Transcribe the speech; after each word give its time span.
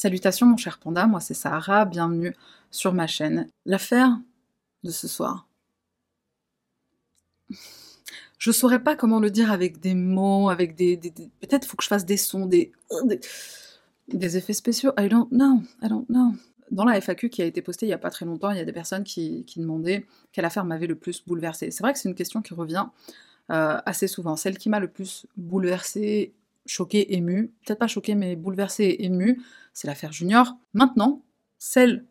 Salutations 0.00 0.46
mon 0.46 0.56
cher 0.56 0.78
panda, 0.78 1.06
moi 1.06 1.20
c'est 1.20 1.34
Sahara, 1.34 1.84
bienvenue 1.84 2.34
sur 2.70 2.94
ma 2.94 3.06
chaîne. 3.06 3.50
L'affaire 3.66 4.18
de 4.82 4.90
ce 4.90 5.06
soir. 5.06 5.46
Je 8.38 8.50
saurais 8.50 8.82
pas 8.82 8.96
comment 8.96 9.20
le 9.20 9.30
dire 9.30 9.52
avec 9.52 9.78
des 9.78 9.94
mots, 9.94 10.48
avec 10.48 10.74
des... 10.74 10.96
Peut-être 11.40 11.66
faut 11.66 11.76
que 11.76 11.82
je 11.82 11.88
fasse 11.88 12.06
des 12.06 12.16
sons, 12.16 12.46
des... 12.46 12.72
des... 14.08 14.36
effets 14.38 14.54
spéciaux. 14.54 14.92
I 14.98 15.10
don't 15.10 15.28
know, 15.28 15.60
I 15.82 15.88
don't 15.90 16.06
know. 16.06 16.32
Dans 16.70 16.86
la 16.86 16.98
FAQ 16.98 17.28
qui 17.28 17.42
a 17.42 17.44
été 17.44 17.60
postée 17.60 17.84
il 17.84 17.90
y 17.90 17.92
a 17.92 17.98
pas 17.98 18.08
très 18.08 18.24
longtemps, 18.24 18.52
il 18.52 18.56
y 18.56 18.60
a 18.60 18.64
des 18.64 18.72
personnes 18.72 19.04
qui, 19.04 19.44
demandaient 19.54 20.06
quelle 20.32 20.46
affaire 20.46 20.64
m'avait 20.64 20.86
le 20.86 20.94
plus 20.94 21.22
bouleversée. 21.26 21.70
C'est 21.70 21.82
vrai 21.82 21.92
que 21.92 21.98
c'est 21.98 22.08
une 22.08 22.14
question 22.14 22.40
qui 22.40 22.54
revient 22.54 22.86
euh, 23.52 23.76
assez 23.84 24.08
souvent. 24.08 24.36
Celle 24.36 24.56
qui 24.56 24.70
m'a 24.70 24.80
le 24.80 24.88
plus 24.88 25.26
bouleversée, 25.36 26.32
choquée, 26.64 27.14
émue, 27.16 27.52
peut-être 27.66 27.78
pas 27.78 27.86
choquée 27.86 28.14
mais 28.14 28.34
bouleversée 28.34 28.84
et 28.84 29.04
émue, 29.04 29.42
c'est 29.72 29.86
l'affaire 29.86 30.12
Junior. 30.12 30.56
Maintenant, 30.74 31.22
celle 31.58 32.04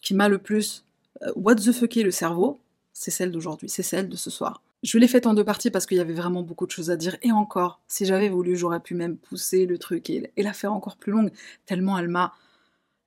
qui 0.00 0.14
m'a 0.14 0.28
le 0.28 0.38
plus 0.38 0.84
euh, 1.22 1.32
what 1.36 1.56
the 1.56 1.72
fucké 1.72 2.02
le 2.02 2.10
cerveau, 2.10 2.60
c'est 2.92 3.10
celle 3.10 3.30
d'aujourd'hui, 3.30 3.68
c'est 3.68 3.82
celle 3.82 4.08
de 4.08 4.16
ce 4.16 4.30
soir. 4.30 4.62
Je 4.82 4.98
l'ai 4.98 5.08
faite 5.08 5.26
en 5.26 5.34
deux 5.34 5.44
parties 5.44 5.70
parce 5.70 5.86
qu'il 5.86 5.96
y 5.96 6.00
avait 6.00 6.14
vraiment 6.14 6.42
beaucoup 6.42 6.66
de 6.66 6.70
choses 6.70 6.90
à 6.90 6.96
dire. 6.96 7.16
Et 7.22 7.32
encore, 7.32 7.80
si 7.88 8.04
j'avais 8.04 8.28
voulu, 8.28 8.56
j'aurais 8.56 8.80
pu 8.80 8.94
même 8.94 9.16
pousser 9.16 9.66
le 9.66 9.78
truc 9.78 10.10
et, 10.10 10.30
et 10.36 10.42
la 10.42 10.52
faire 10.52 10.72
encore 10.72 10.96
plus 10.96 11.12
longue, 11.12 11.32
tellement 11.64 11.98
elle 11.98 12.08
m'a... 12.08 12.32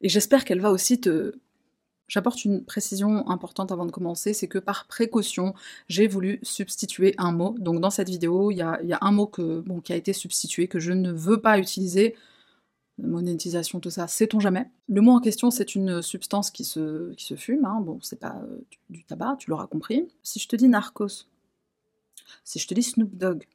Et 0.02 0.10
j'espère 0.10 0.46
qu'elle 0.46 0.62
va 0.62 0.72
aussi 0.72 1.00
te... 1.00 1.36
J'apporte 2.08 2.44
une 2.44 2.66
précision 2.66 3.30
importante 3.30 3.72
avant 3.72 3.86
de 3.86 3.92
commencer, 3.92 4.34
c'est 4.34 4.48
que 4.48 4.58
par 4.58 4.88
précaution, 4.88 5.54
j'ai 5.88 6.08
voulu 6.08 6.40
substituer 6.42 7.14
un 7.20 7.32
mot. 7.32 7.56
Donc 7.60 7.82
dans 7.82 7.92
cette 7.92 8.10
vidéo, 8.10 8.50
il 8.50 8.58
y 8.58 8.62
a, 8.64 8.98
un 9.02 9.12
mot 9.12 9.28
qui 9.28 9.94
a 9.94 9.96
été 9.96 10.12
substitué, 10.12 10.68
que 10.68 10.80
je 10.80 10.92
ne 10.92 11.12
veux 11.12 11.40
pas 11.40 11.60
utiliser 11.60 12.16
monétisation, 13.04 13.80
tout 13.80 13.90
ça, 13.90 14.08
sait-on 14.08 14.40
jamais. 14.40 14.70
Le 14.88 15.02
mot 15.02 15.12
en 15.12 15.20
question, 15.20 15.52
c'est 15.52 15.76
une 15.76 16.02
substance 16.02 16.52
qui 16.52 16.64
se, 16.64 17.14
qui 17.14 17.26
se 17.26 17.36
fume, 17.36 17.66
hein. 17.66 17.82
bon, 17.82 18.00
c'est 18.02 18.20
pas 18.20 18.36
euh, 18.44 18.60
du, 18.90 19.04
tabac, 19.04 19.38
tu 19.40 19.50
l'auras 19.50 19.68
compris. 19.68 20.08
Si 20.24 20.40
je 20.40 20.48
te 20.48 20.56
dis 20.56 20.68
narcos, 20.68 21.28
si 22.44 22.60
je 22.60 22.68
te 22.68 22.74
dis 22.74 22.84
Snoop 22.84 23.16
Dogg, 23.16 23.46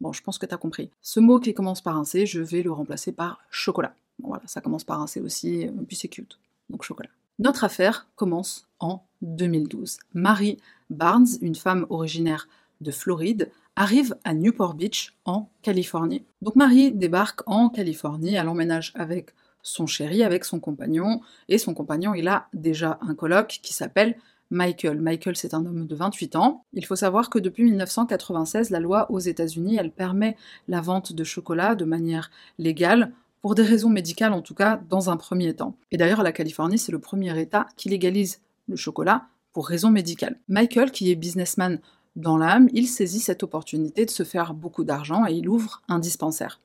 bon, 0.00 0.12
je 0.12 0.22
pense 0.22 0.38
que 0.38 0.46
tu 0.46 0.54
as 0.54 0.58
compris. 0.58 0.90
Ce 1.00 1.20
mot 1.20 1.40
qui 1.40 1.54
commence 1.54 1.80
par 1.80 1.96
un 1.96 2.04
C, 2.04 2.26
je 2.26 2.40
vais 2.40 2.62
le 2.62 2.72
remplacer 2.72 3.12
par 3.12 3.40
chocolat. 3.50 3.94
Bon, 4.18 4.28
voilà, 4.28 4.42
ça 4.46 4.60
commence 4.60 4.84
par 4.84 5.00
un 5.00 5.06
C 5.06 5.20
aussi, 5.20 5.66
euh, 5.66 5.72
puis 5.86 5.96
c'est 5.96 6.08
cute, 6.08 6.38
donc 6.70 6.82
chocolat. 6.82 7.10
Notre 7.38 7.64
affaire 7.64 8.08
commence 8.16 8.68
en 8.80 9.04
2012. 9.22 9.98
Marie 10.14 10.58
Barnes, 10.90 11.28
une 11.40 11.54
femme 11.54 11.86
originaire 11.88 12.48
de 12.80 12.90
Floride, 12.90 13.50
arrive 13.78 14.16
à 14.24 14.34
Newport 14.34 14.74
Beach 14.74 15.14
en 15.24 15.48
Californie. 15.62 16.24
Donc 16.42 16.56
Marie 16.56 16.90
débarque 16.90 17.42
en 17.46 17.68
Californie, 17.68 18.34
elle 18.34 18.48
emménage 18.48 18.92
avec 18.96 19.30
son 19.62 19.86
chéri, 19.86 20.24
avec 20.24 20.44
son 20.44 20.58
compagnon, 20.58 21.20
et 21.48 21.58
son 21.58 21.74
compagnon, 21.74 22.12
il 22.12 22.26
a 22.26 22.48
déjà 22.52 22.98
un 23.02 23.14
coloc 23.14 23.60
qui 23.62 23.72
s'appelle 23.72 24.16
Michael. 24.50 25.00
Michael, 25.00 25.36
c'est 25.36 25.54
un 25.54 25.64
homme 25.64 25.86
de 25.86 25.94
28 25.94 26.34
ans. 26.34 26.64
Il 26.72 26.84
faut 26.84 26.96
savoir 26.96 27.30
que 27.30 27.38
depuis 27.38 27.62
1996, 27.62 28.70
la 28.70 28.80
loi 28.80 29.08
aux 29.12 29.20
États-Unis, 29.20 29.76
elle 29.78 29.92
permet 29.92 30.36
la 30.66 30.80
vente 30.80 31.12
de 31.12 31.22
chocolat 31.22 31.76
de 31.76 31.84
manière 31.84 32.32
légale, 32.58 33.12
pour 33.42 33.54
des 33.54 33.62
raisons 33.62 33.90
médicales 33.90 34.32
en 34.32 34.42
tout 34.42 34.54
cas, 34.54 34.80
dans 34.90 35.08
un 35.10 35.16
premier 35.16 35.54
temps. 35.54 35.76
Et 35.92 35.96
d'ailleurs, 35.96 36.24
la 36.24 36.32
Californie, 36.32 36.78
c'est 36.78 36.90
le 36.90 36.98
premier 36.98 37.38
État 37.40 37.68
qui 37.76 37.88
légalise 37.88 38.40
le 38.66 38.74
chocolat 38.74 39.26
pour 39.52 39.68
raisons 39.68 39.90
médicales. 39.90 40.40
Michael, 40.48 40.90
qui 40.90 41.12
est 41.12 41.14
businessman 41.14 41.80
dans 42.18 42.36
l'âme, 42.36 42.68
il 42.72 42.88
saisit 42.88 43.20
cette 43.20 43.44
opportunité 43.44 44.04
de 44.04 44.10
se 44.10 44.24
faire 44.24 44.52
beaucoup 44.52 44.82
d'argent 44.82 45.24
et 45.26 45.34
il 45.34 45.48
ouvre 45.48 45.82
un 45.88 46.00
dispensaire. 46.00 46.60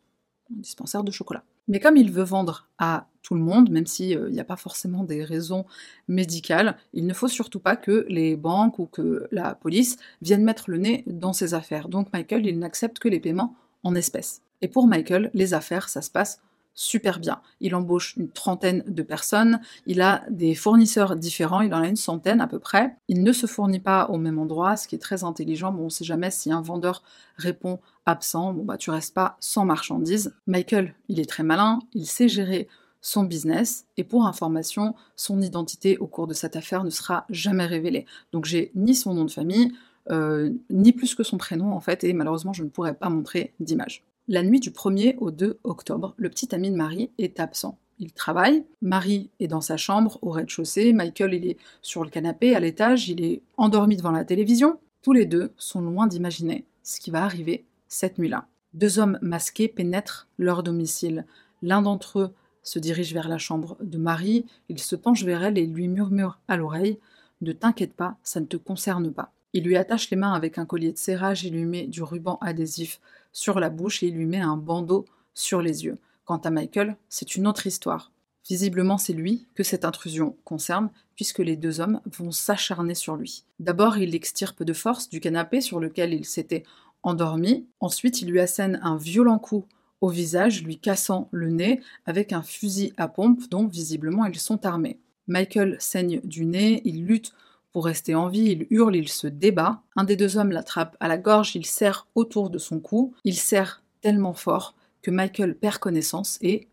Un 0.51 0.59
dispensaire 0.59 1.03
de 1.03 1.11
chocolat. 1.11 1.43
Mais 1.67 1.79
comme 1.79 1.95
il 1.95 2.11
veut 2.11 2.23
vendre 2.23 2.67
à 2.79 3.07
tout 3.21 3.35
le 3.35 3.39
monde, 3.39 3.69
même 3.69 3.85
s'il 3.85 4.17
euh, 4.17 4.29
n'y 4.31 4.39
a 4.39 4.43
pas 4.43 4.55
forcément 4.57 5.03
des 5.03 5.23
raisons 5.23 5.65
médicales, 6.07 6.75
il 6.91 7.05
ne 7.05 7.13
faut 7.13 7.27
surtout 7.27 7.59
pas 7.59 7.75
que 7.75 8.05
les 8.09 8.35
banques 8.35 8.79
ou 8.79 8.87
que 8.87 9.27
la 9.31 9.53
police 9.53 9.97
viennent 10.21 10.43
mettre 10.43 10.71
le 10.71 10.77
nez 10.77 11.03
dans 11.05 11.33
ses 11.33 11.53
affaires. 11.53 11.87
Donc 11.87 12.11
Michael, 12.11 12.47
il 12.47 12.57
n'accepte 12.57 12.97
que 12.97 13.07
les 13.07 13.19
paiements 13.19 13.55
en 13.83 13.93
espèces. 13.95 14.41
Et 14.61 14.67
pour 14.67 14.87
Michael, 14.87 15.29
les 15.35 15.53
affaires, 15.53 15.87
ça 15.87 16.01
se 16.01 16.09
passe 16.09 16.41
super 16.73 17.19
bien. 17.19 17.41
Il 17.59 17.75
embauche 17.75 18.15
une 18.17 18.29
trentaine 18.29 18.83
de 18.87 19.03
personnes, 19.03 19.59
il 19.85 20.01
a 20.01 20.23
des 20.29 20.55
fournisseurs 20.55 21.15
différents, 21.15 21.61
il 21.61 21.73
en 21.73 21.81
a 21.81 21.87
une 21.87 21.95
centaine 21.95 22.41
à 22.41 22.47
peu 22.47 22.59
près. 22.59 22.95
Il 23.07 23.23
ne 23.23 23.31
se 23.31 23.45
fournit 23.45 23.79
pas 23.79 24.07
au 24.07 24.17
même 24.17 24.39
endroit, 24.39 24.75
ce 24.75 24.87
qui 24.87 24.95
est 24.95 24.99
très 24.99 25.23
intelligent. 25.23 25.71
Bon, 25.71 25.85
on 25.85 25.89
sait 25.89 26.05
jamais 26.05 26.31
si 26.31 26.51
un 26.51 26.61
vendeur 26.61 27.03
répond 27.37 27.79
absent, 28.05 28.53
bon 28.53 28.63
bah 28.63 28.77
tu 28.77 28.89
restes 28.89 29.13
pas 29.13 29.37
sans 29.39 29.65
marchandises. 29.65 30.35
Michael, 30.47 30.95
il 31.07 31.19
est 31.19 31.29
très 31.29 31.43
malin, 31.43 31.79
il 31.93 32.05
sait 32.05 32.27
gérer 32.27 32.67
son 33.01 33.23
business 33.23 33.85
et 33.97 34.03
pour 34.03 34.25
information, 34.25 34.95
son 35.15 35.41
identité 35.41 35.97
au 35.97 36.07
cours 36.07 36.25
de 36.25 36.33
cette 36.33 36.55
affaire 36.55 36.83
ne 36.83 36.89
sera 36.89 37.25
jamais 37.29 37.65
révélée. 37.65 38.05
Donc 38.31 38.45
j'ai 38.45 38.71
ni 38.75 38.95
son 38.95 39.13
nom 39.13 39.25
de 39.25 39.31
famille, 39.31 39.73
euh, 40.09 40.51
ni 40.69 40.93
plus 40.93 41.13
que 41.13 41.23
son 41.23 41.37
prénom 41.37 41.73
en 41.73 41.79
fait, 41.79 42.03
et 42.03 42.13
malheureusement 42.13 42.53
je 42.53 42.63
ne 42.63 42.69
pourrais 42.69 42.93
pas 42.93 43.09
montrer 43.09 43.53
d'image. 43.59 44.03
La 44.29 44.41
nuit 44.41 44.61
du 44.61 44.69
1er 44.69 45.17
au 45.17 45.31
2 45.31 45.59
octobre, 45.65 46.13
le 46.15 46.29
petit 46.29 46.55
ami 46.55 46.71
de 46.71 46.77
Marie 46.77 47.11
est 47.17 47.41
absent. 47.41 47.77
Il 47.99 48.13
travaille, 48.13 48.63
Marie 48.81 49.29
est 49.41 49.49
dans 49.49 49.59
sa 49.59 49.75
chambre 49.75 50.17
au 50.21 50.29
rez-de-chaussée, 50.29 50.93
Michael 50.93 51.33
est 51.33 51.57
sur 51.81 52.05
le 52.05 52.09
canapé 52.09 52.55
à 52.55 52.61
l'étage, 52.61 53.09
il 53.09 53.21
est 53.21 53.41
endormi 53.57 53.97
devant 53.97 54.11
la 54.11 54.23
télévision. 54.23 54.79
Tous 55.01 55.11
les 55.11 55.25
deux 55.25 55.51
sont 55.57 55.81
loin 55.81 56.07
d'imaginer 56.07 56.63
ce 56.83 57.01
qui 57.01 57.11
va 57.11 57.25
arriver 57.25 57.65
cette 57.89 58.17
nuit-là. 58.17 58.47
Deux 58.73 58.97
hommes 58.97 59.19
masqués 59.21 59.67
pénètrent 59.67 60.29
leur 60.37 60.63
domicile. 60.63 61.25
L'un 61.61 61.81
d'entre 61.81 62.19
eux 62.19 62.33
se 62.61 62.79
dirige 62.79 63.13
vers 63.13 63.27
la 63.27 63.37
chambre 63.37 63.75
de 63.81 63.97
Marie, 63.97 64.45
il 64.69 64.79
se 64.79 64.95
penche 64.95 65.25
vers 65.25 65.43
elle 65.43 65.57
et 65.57 65.67
lui 65.67 65.89
murmure 65.89 66.39
à 66.47 66.55
l'oreille 66.55 66.97
Ne 67.41 67.51
t'inquiète 67.51 67.93
pas, 67.93 68.15
ça 68.23 68.39
ne 68.39 68.45
te 68.45 68.55
concerne 68.55 69.11
pas. 69.11 69.33
Il 69.53 69.63
lui 69.63 69.77
attache 69.77 70.09
les 70.09 70.17
mains 70.17 70.33
avec 70.33 70.57
un 70.57 70.65
collier 70.65 70.91
de 70.91 70.97
serrage 70.97 71.45
et 71.45 71.49
lui 71.49 71.65
met 71.65 71.85
du 71.85 72.01
ruban 72.01 72.39
adhésif 72.41 72.99
sur 73.31 73.59
la 73.59 73.69
bouche 73.69 74.01
et 74.01 74.07
il 74.07 74.15
lui 74.15 74.25
met 74.25 74.41
un 74.41 74.57
bandeau 74.57 75.05
sur 75.33 75.61
les 75.61 75.85
yeux. 75.85 75.99
Quant 76.25 76.37
à 76.37 76.49
Michael, 76.49 76.97
c'est 77.09 77.35
une 77.35 77.47
autre 77.47 77.67
histoire. 77.67 78.11
Visiblement, 78.47 78.97
c'est 78.97 79.13
lui 79.13 79.47
que 79.55 79.63
cette 79.63 79.85
intrusion 79.85 80.35
concerne, 80.43 80.89
puisque 81.15 81.39
les 81.39 81.55
deux 81.55 81.79
hommes 81.79 82.01
vont 82.05 82.31
s'acharner 82.31 82.95
sur 82.95 83.15
lui. 83.15 83.45
D'abord, 83.59 83.97
il 83.97 84.11
l'extirpe 84.11 84.63
de 84.63 84.73
force 84.73 85.09
du 85.09 85.19
canapé 85.19 85.61
sur 85.61 85.79
lequel 85.79 86.13
il 86.13 86.25
s'était 86.25 86.63
endormi. 87.03 87.67
Ensuite, 87.79 88.21
il 88.21 88.29
lui 88.29 88.39
assène 88.39 88.79
un 88.83 88.97
violent 88.97 89.39
coup 89.39 89.65
au 90.01 90.09
visage, 90.09 90.63
lui 90.63 90.77
cassant 90.77 91.29
le 91.31 91.49
nez 91.49 91.79
avec 92.05 92.33
un 92.33 92.41
fusil 92.41 92.91
à 92.97 93.07
pompe 93.07 93.49
dont 93.49 93.67
visiblement 93.67 94.25
ils 94.25 94.39
sont 94.39 94.65
armés. 94.65 94.99
Michael 95.27 95.77
saigne 95.79 96.19
du 96.25 96.45
nez, 96.45 96.81
il 96.83 97.05
lutte 97.05 97.33
pour 97.73 97.85
rester 97.85 98.13
en 98.13 98.29
vie, 98.29 98.51
il 98.51 98.67
hurle, 98.69 98.95
il 98.95 99.09
se 99.09 99.25
débat. 99.25 99.81
Un 99.95 100.03
des 100.03 100.15
deux 100.15 100.37
hommes 100.37 100.51
l'attrape 100.51 100.95
à 100.99 101.07
la 101.07 101.17
gorge, 101.17 101.55
il 101.55 101.65
serre 101.65 102.07
autour 102.13 102.51
de 102.51 102.59
son 102.59 102.79
cou. 102.79 103.15
Il 103.23 103.35
serre 103.35 103.81
tellement 104.01 104.35
fort 104.35 104.75
que 105.01 105.09
Michael 105.09 105.55
perd 105.55 105.79
connaissance 105.79 106.37
et 106.41 106.67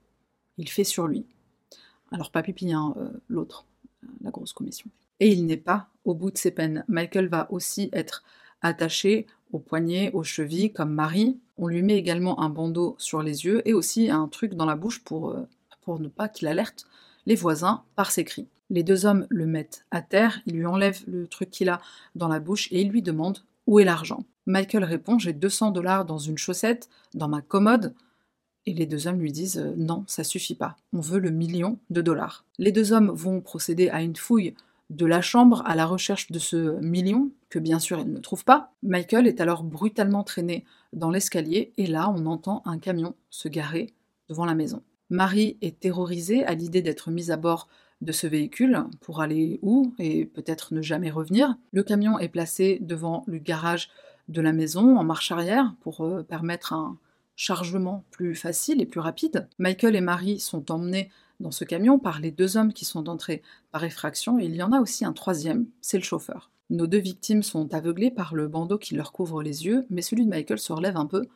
il 0.58 0.68
fait 0.68 0.84
sur 0.84 1.06
lui. 1.06 1.24
Alors 2.12 2.30
pas 2.30 2.42
pipi, 2.42 2.72
hein, 2.72 2.94
euh, 2.98 3.08
l'autre, 3.28 3.64
la 4.20 4.30
grosse 4.30 4.52
commission. 4.52 4.90
Et 5.20 5.28
il 5.28 5.46
n'est 5.46 5.56
pas 5.56 5.88
au 6.04 6.14
bout 6.14 6.30
de 6.30 6.38
ses 6.38 6.50
peines. 6.50 6.84
Michael 6.86 7.28
va 7.28 7.50
aussi 7.50 7.88
être 7.92 8.22
attaché 8.60 9.26
aux 9.52 9.58
poignets, 9.58 10.10
aux 10.12 10.22
chevilles, 10.22 10.72
comme 10.72 10.92
Marie. 10.92 11.38
On 11.56 11.66
lui 11.66 11.82
met 11.82 11.96
également 11.96 12.40
un 12.40 12.50
bandeau 12.50 12.94
sur 12.98 13.22
les 13.22 13.46
yeux 13.46 13.66
et 13.66 13.72
aussi 13.72 14.10
un 14.10 14.28
truc 14.28 14.54
dans 14.54 14.66
la 14.66 14.76
bouche 14.76 15.02
pour, 15.02 15.30
euh, 15.30 15.48
pour 15.80 15.98
ne 15.98 16.08
pas 16.08 16.28
qu'il 16.28 16.46
alerte 16.46 16.86
les 17.24 17.36
voisins 17.36 17.84
par 17.96 18.10
ses 18.10 18.24
cris. 18.24 18.48
Les 18.70 18.84
deux 18.84 19.04
hommes 19.04 19.26
le 19.28 19.46
mettent 19.46 19.84
à 19.90 20.00
terre, 20.00 20.40
ils 20.46 20.54
lui 20.54 20.66
enlèvent 20.66 21.02
le 21.08 21.26
truc 21.26 21.50
qu'il 21.50 21.68
a 21.68 21.80
dans 22.14 22.28
la 22.28 22.40
bouche 22.40 22.68
et 22.70 22.80
ils 22.80 22.88
lui 22.88 23.02
demandent 23.02 23.40
où 23.66 23.80
est 23.80 23.84
l'argent. 23.84 24.24
Michael 24.46 24.84
répond 24.84 25.18
J'ai 25.18 25.32
200 25.32 25.72
dollars 25.72 26.04
dans 26.04 26.18
une 26.18 26.38
chaussette, 26.38 26.88
dans 27.14 27.28
ma 27.28 27.42
commode. 27.42 27.94
Et 28.66 28.74
les 28.74 28.86
deux 28.86 29.06
hommes 29.06 29.20
lui 29.20 29.32
disent 29.32 29.58
euh, 29.58 29.74
Non, 29.76 30.04
ça 30.06 30.22
suffit 30.22 30.54
pas, 30.54 30.76
on 30.92 31.00
veut 31.00 31.18
le 31.18 31.30
million 31.30 31.78
de 31.90 32.00
dollars. 32.00 32.44
Les 32.58 32.72
deux 32.72 32.92
hommes 32.92 33.10
vont 33.10 33.40
procéder 33.40 33.88
à 33.88 34.02
une 34.02 34.16
fouille 34.16 34.54
de 34.90 35.06
la 35.06 35.22
chambre 35.22 35.62
à 35.66 35.74
la 35.74 35.86
recherche 35.86 36.30
de 36.30 36.38
ce 36.38 36.80
million, 36.80 37.30
que 37.48 37.58
bien 37.58 37.78
sûr 37.78 38.00
ils 38.00 38.12
ne 38.12 38.18
trouvent 38.18 38.44
pas. 38.44 38.72
Michael 38.82 39.26
est 39.26 39.40
alors 39.40 39.62
brutalement 39.62 40.24
traîné 40.24 40.64
dans 40.92 41.10
l'escalier 41.10 41.72
et 41.76 41.86
là 41.86 42.12
on 42.14 42.26
entend 42.26 42.62
un 42.66 42.78
camion 42.78 43.14
se 43.30 43.48
garer 43.48 43.94
devant 44.28 44.44
la 44.44 44.54
maison. 44.54 44.82
Marie 45.08 45.56
est 45.60 45.80
terrorisée 45.80 46.44
à 46.44 46.54
l'idée 46.54 46.82
d'être 46.82 47.10
mise 47.10 47.30
à 47.30 47.36
bord 47.36 47.68
de 48.00 48.12
ce 48.12 48.26
véhicule 48.26 48.84
pour 49.00 49.20
aller 49.20 49.58
où 49.62 49.94
et 49.98 50.26
peut-être 50.26 50.74
ne 50.74 50.82
jamais 50.82 51.10
revenir. 51.10 51.56
Le 51.72 51.82
camion 51.82 52.18
est 52.18 52.28
placé 52.28 52.78
devant 52.80 53.24
le 53.26 53.38
garage 53.38 53.90
de 54.28 54.40
la 54.40 54.52
maison 54.52 54.96
en 54.96 55.04
marche 55.04 55.32
arrière 55.32 55.74
pour 55.80 56.02
euh, 56.02 56.22
permettre 56.22 56.72
un 56.72 56.96
chargement 57.36 58.04
plus 58.10 58.34
facile 58.34 58.80
et 58.80 58.86
plus 58.86 59.00
rapide. 59.00 59.48
Michael 59.58 59.96
et 59.96 60.00
Marie 60.00 60.40
sont 60.40 60.70
emmenés 60.70 61.10
dans 61.40 61.50
ce 61.50 61.64
camion 61.64 61.98
par 61.98 62.20
les 62.20 62.30
deux 62.30 62.56
hommes 62.56 62.72
qui 62.72 62.84
sont 62.84 63.08
entrés 63.08 63.42
par 63.72 63.82
effraction 63.84 64.38
et 64.38 64.44
il 64.44 64.54
y 64.54 64.62
en 64.62 64.72
a 64.72 64.80
aussi 64.80 65.04
un 65.04 65.12
troisième, 65.12 65.66
c'est 65.80 65.96
le 65.96 66.04
chauffeur. 66.04 66.50
Nos 66.68 66.86
deux 66.86 66.98
victimes 66.98 67.42
sont 67.42 67.74
aveuglées 67.74 68.10
par 68.10 68.34
le 68.34 68.46
bandeau 68.46 68.78
qui 68.78 68.94
leur 68.94 69.12
couvre 69.12 69.42
les 69.42 69.66
yeux, 69.66 69.86
mais 69.90 70.02
celui 70.02 70.24
de 70.24 70.30
Michael 70.30 70.58
se 70.58 70.72
relève 70.72 70.96
un 70.96 71.06
peu 71.06 71.26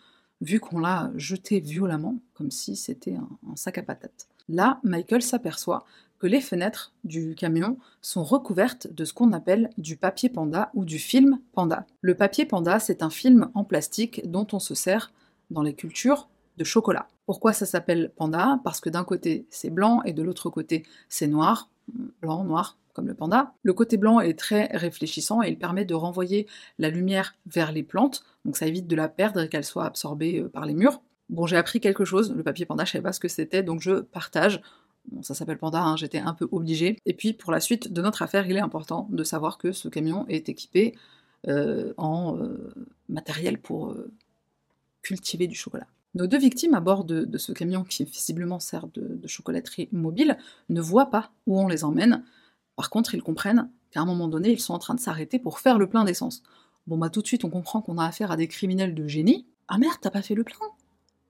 vu 0.40 0.60
qu'on 0.60 0.78
l'a 0.78 1.10
jeté 1.16 1.58
violemment, 1.58 2.18
comme 2.34 2.50
si 2.50 2.76
c'était 2.76 3.14
un, 3.14 3.56
sac 3.56 3.78
à 3.78 3.82
patates. 3.82 4.28
Là, 4.48 4.78
Michael 4.84 5.22
s'aperçoit 5.22 5.84
les 6.26 6.40
fenêtres 6.40 6.92
du 7.04 7.34
camion 7.34 7.78
sont 8.00 8.24
recouvertes 8.24 8.86
de 8.92 9.04
ce 9.04 9.12
qu'on 9.12 9.32
appelle 9.32 9.70
du 9.78 9.96
papier 9.96 10.28
panda 10.28 10.70
ou 10.74 10.84
du 10.84 10.98
film 10.98 11.38
panda. 11.52 11.86
Le 12.00 12.14
papier 12.14 12.44
panda, 12.44 12.78
c'est 12.78 13.02
un 13.02 13.10
film 13.10 13.48
en 13.54 13.64
plastique 13.64 14.30
dont 14.30 14.46
on 14.52 14.58
se 14.58 14.74
sert 14.74 15.12
dans 15.50 15.62
les 15.62 15.74
cultures 15.74 16.28
de 16.56 16.64
chocolat. 16.64 17.08
Pourquoi 17.26 17.52
ça 17.52 17.66
s'appelle 17.66 18.12
panda? 18.16 18.60
Parce 18.64 18.80
que 18.80 18.90
d'un 18.90 19.04
côté 19.04 19.46
c'est 19.50 19.70
blanc 19.70 20.02
et 20.04 20.12
de 20.12 20.22
l'autre 20.22 20.50
côté 20.50 20.84
c'est 21.08 21.26
noir, 21.26 21.70
blanc, 22.20 22.44
noir, 22.44 22.78
comme 22.94 23.08
le 23.08 23.14
panda. 23.14 23.52
Le 23.62 23.72
côté 23.72 23.96
blanc 23.96 24.20
est 24.20 24.38
très 24.38 24.66
réfléchissant 24.72 25.42
et 25.42 25.48
il 25.48 25.58
permet 25.58 25.84
de 25.84 25.94
renvoyer 25.94 26.46
la 26.78 26.88
lumière 26.88 27.34
vers 27.46 27.72
les 27.72 27.82
plantes, 27.82 28.24
donc 28.44 28.56
ça 28.56 28.66
évite 28.66 28.86
de 28.86 28.96
la 28.96 29.08
perdre 29.08 29.40
et 29.40 29.48
qu'elle 29.48 29.64
soit 29.64 29.84
absorbée 29.84 30.40
euh, 30.40 30.48
par 30.48 30.64
les 30.64 30.74
murs. 30.74 31.02
Bon, 31.28 31.46
j'ai 31.46 31.56
appris 31.56 31.80
quelque 31.80 32.04
chose, 32.04 32.32
le 32.34 32.42
papier 32.42 32.66
panda, 32.66 32.84
je 32.84 32.92
savais 32.92 33.02
pas 33.02 33.12
ce 33.12 33.20
que 33.20 33.28
c'était, 33.28 33.62
donc 33.62 33.80
je 33.80 34.00
partage. 34.00 34.60
Bon, 35.10 35.22
ça 35.22 35.34
s'appelle 35.34 35.58
Panda, 35.58 35.82
hein, 35.82 35.96
j'étais 35.96 36.18
un 36.18 36.34
peu 36.34 36.48
obligée. 36.52 36.98
Et 37.06 37.14
puis 37.14 37.32
pour 37.32 37.52
la 37.52 37.60
suite 37.60 37.92
de 37.92 38.02
notre 38.02 38.22
affaire, 38.22 38.46
il 38.46 38.56
est 38.56 38.60
important 38.60 39.08
de 39.10 39.24
savoir 39.24 39.58
que 39.58 39.72
ce 39.72 39.88
camion 39.88 40.26
est 40.28 40.48
équipé 40.48 40.94
euh, 41.48 41.92
en 41.96 42.36
euh, 42.38 42.72
matériel 43.08 43.58
pour 43.60 43.94
cultiver 45.02 45.46
du 45.46 45.54
chocolat. 45.54 45.86
Nos 46.14 46.28
deux 46.28 46.38
victimes 46.38 46.74
à 46.74 46.80
bord 46.80 47.04
de, 47.04 47.38
ce 47.38 47.52
camion 47.52 47.82
qui 47.82 48.04
visiblement 48.04 48.60
sert 48.60 48.86
de, 48.88 49.20
chocolaterie 49.26 49.88
mobile 49.90 50.38
ne 50.68 50.80
voient 50.80 51.10
pas 51.10 51.32
où 51.46 51.58
on 51.58 51.66
les 51.66 51.82
emmène. 51.82 52.22
Par 52.76 52.88
contre, 52.88 53.14
ils 53.14 53.22
comprennent 53.22 53.68
qu'à 53.90 54.00
un 54.00 54.04
moment 54.04 54.28
donné, 54.28 54.50
ils 54.50 54.60
sont 54.60 54.74
en 54.74 54.78
train 54.78 54.94
de 54.94 55.00
s'arrêter 55.00 55.40
pour 55.40 55.58
faire 55.58 55.78
le 55.78 55.88
plein 55.88 56.04
d'essence. 56.04 56.42
Bon 56.86 56.98
bah 56.98 57.10
tout 57.10 57.20
de 57.20 57.26
suite, 57.26 57.44
on 57.44 57.50
comprend 57.50 57.82
qu'on 57.82 57.98
a 57.98 58.04
affaire 58.04 58.30
à 58.30 58.36
des 58.36 58.46
criminels 58.46 58.94
de 58.94 59.08
génie. 59.08 59.46
Ah 59.66 59.78
merde, 59.78 59.96
t'as 60.00 60.10
pas 60.10 60.22
fait 60.22 60.34
le 60.34 60.44
plein? 60.44 60.56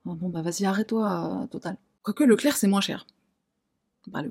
Ah, 0.06 0.14
Bon 0.14 0.28
bah 0.28 0.42
vas-y, 0.42 0.66
arrête-toi, 0.66 1.44
euh, 1.44 1.46
total. 1.46 1.78
Quoique 2.02 2.24
Leclerc, 2.24 2.56
c'est 2.56 2.66
moins 2.66 2.82
cher. 2.82 3.06
Bah. 4.06 4.22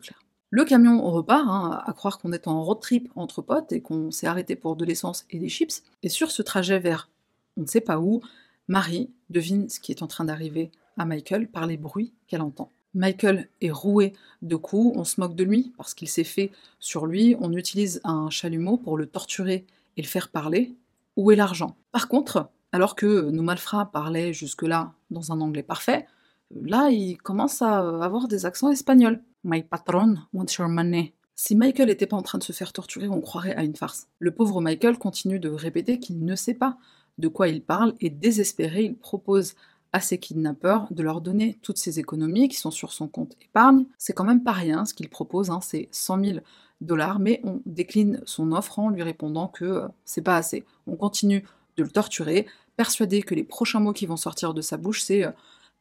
Le 0.50 0.66
camion 0.66 1.02
repart, 1.10 1.48
hein, 1.48 1.82
à 1.84 1.94
croire 1.94 2.20
qu'on 2.20 2.32
est 2.32 2.48
en 2.48 2.64
road 2.64 2.80
trip 2.80 3.12
entre 3.16 3.42
potes 3.42 3.72
et 3.72 3.82
qu'on 3.82 4.12
s'est 4.12 4.28
arrêté 4.28 4.56
pour 4.56 4.76
de 4.76 4.86
l'essence 4.86 5.26
et 5.32 5.40
des 5.40 5.50
chips. 5.50 5.84
Et 6.04 6.10
sur 6.10 6.30
ce 6.30 6.42
trajet 6.42 6.80
vers 6.80 7.10
on 7.58 7.62
ne 7.62 7.68
sait 7.68 7.82
pas 7.82 8.00
où, 8.00 8.22
Marie 8.68 9.12
devine 9.30 9.70
ce 9.70 9.80
qui 9.80 9.92
est 9.92 10.04
en 10.04 10.08
train 10.08 10.26
d'arriver 10.26 10.72
à 10.98 11.06
Michael 11.06 11.48
par 11.48 11.68
les 11.68 11.78
bruits 11.78 12.14
qu'elle 12.28 12.42
entend. 12.42 12.72
Michael 12.94 13.50
est 13.62 13.72
roué 13.72 14.14
de 14.42 14.56
coups, 14.56 14.96
on 14.96 15.04
se 15.04 15.20
moque 15.20 15.36
de 15.36 15.44
lui 15.44 15.74
parce 15.78 15.94
qu'il 15.94 16.08
s'est 16.08 16.24
fait 16.24 16.52
sur 16.80 17.06
lui, 17.06 17.36
on 17.40 17.52
utilise 17.54 18.00
un 18.04 18.30
chalumeau 18.30 18.78
pour 18.78 18.98
le 18.98 19.08
torturer 19.08 19.66
et 19.98 20.02
le 20.02 20.08
faire 20.08 20.30
parler. 20.30 20.76
Où 21.16 21.32
est 21.32 21.36
l'argent? 21.36 21.76
Par 21.92 22.08
contre, 22.08 22.50
alors 22.72 22.96
que 22.96 23.30
nos 23.30 23.44
malfrats 23.44 23.86
parlaient 23.86 24.34
jusque-là 24.34 24.94
dans 25.12 25.32
un 25.32 25.42
anglais 25.42 25.64
parfait, 25.64 26.08
là 26.52 26.90
il 26.90 27.18
commence 27.18 27.62
à 27.62 27.80
avoir 28.04 28.28
des 28.28 28.46
accents 28.46 28.72
espagnols. 28.72 29.22
My 29.44 29.62
patron 29.64 30.20
wants 30.34 30.56
your 30.58 30.70
money. 30.70 31.14
Si 31.36 31.56
Michael 31.56 31.88
n'était 31.88 32.06
pas 32.06 32.16
en 32.16 32.22
train 32.22 32.38
de 32.38 32.44
se 32.44 32.54
faire 32.54 32.74
torturer, 32.74 33.08
on 33.08 33.20
croirait 33.20 33.56
à 33.56 33.64
une 33.64 33.76
farce. 33.76 34.08
Le 34.20 34.32
pauvre 34.32 34.62
Michael 34.62 34.98
continue 34.98 35.40
de 35.40 35.50
répéter 35.50 36.00
qu'il 36.00 36.24
ne 36.24 36.36
sait 36.36 36.54
pas 36.54 36.78
de 37.18 37.28
quoi 37.28 37.48
il 37.48 37.62
parle 37.62 37.96
et 38.00 38.10
désespéré, 38.10 38.84
il 38.84 38.96
propose 38.96 39.56
à 39.92 40.00
ses 40.00 40.18
kidnappeurs 40.18 40.88
de 40.92 41.04
leur 41.04 41.22
donner 41.22 41.60
toutes 41.62 41.78
ses 41.78 42.00
économies 42.00 42.50
qui 42.50 42.58
sont 42.58 42.72
sur 42.72 42.92
son 42.92 43.08
compte 43.08 43.36
épargne. 43.42 43.86
C'est 43.98 44.14
quand 44.14 44.24
même 44.24 44.44
pas 44.44 44.52
rien 44.52 44.86
ce 44.86 44.94
qu'il 44.94 45.10
propose, 45.10 45.52
hein, 45.52 45.60
c'est 45.62 45.88
100 45.92 46.24
000 46.24 46.40
dollars, 46.82 47.20
mais 47.20 47.42
on 47.44 47.62
décline 47.66 48.22
son 48.26 48.52
offre 48.52 48.80
en 48.80 48.90
lui 48.90 49.04
répondant 49.04 49.48
que 49.48 49.66
euh, 49.66 49.88
c'est 50.06 50.24
pas 50.24 50.36
assez. 50.36 50.66
On 50.88 50.96
continue 50.96 51.46
de 51.78 51.84
le 51.84 51.90
torturer, 51.90 52.48
persuadé 52.76 53.22
que 53.22 53.36
les 53.36 53.44
prochains 53.44 53.80
mots 53.80 53.94
qui 53.94 54.08
vont 54.08 54.18
sortir 54.18 54.54
de 54.54 54.62
sa 54.62 54.78
bouche, 54.78 55.02
c'est 55.02 55.26
euh, 55.26 55.32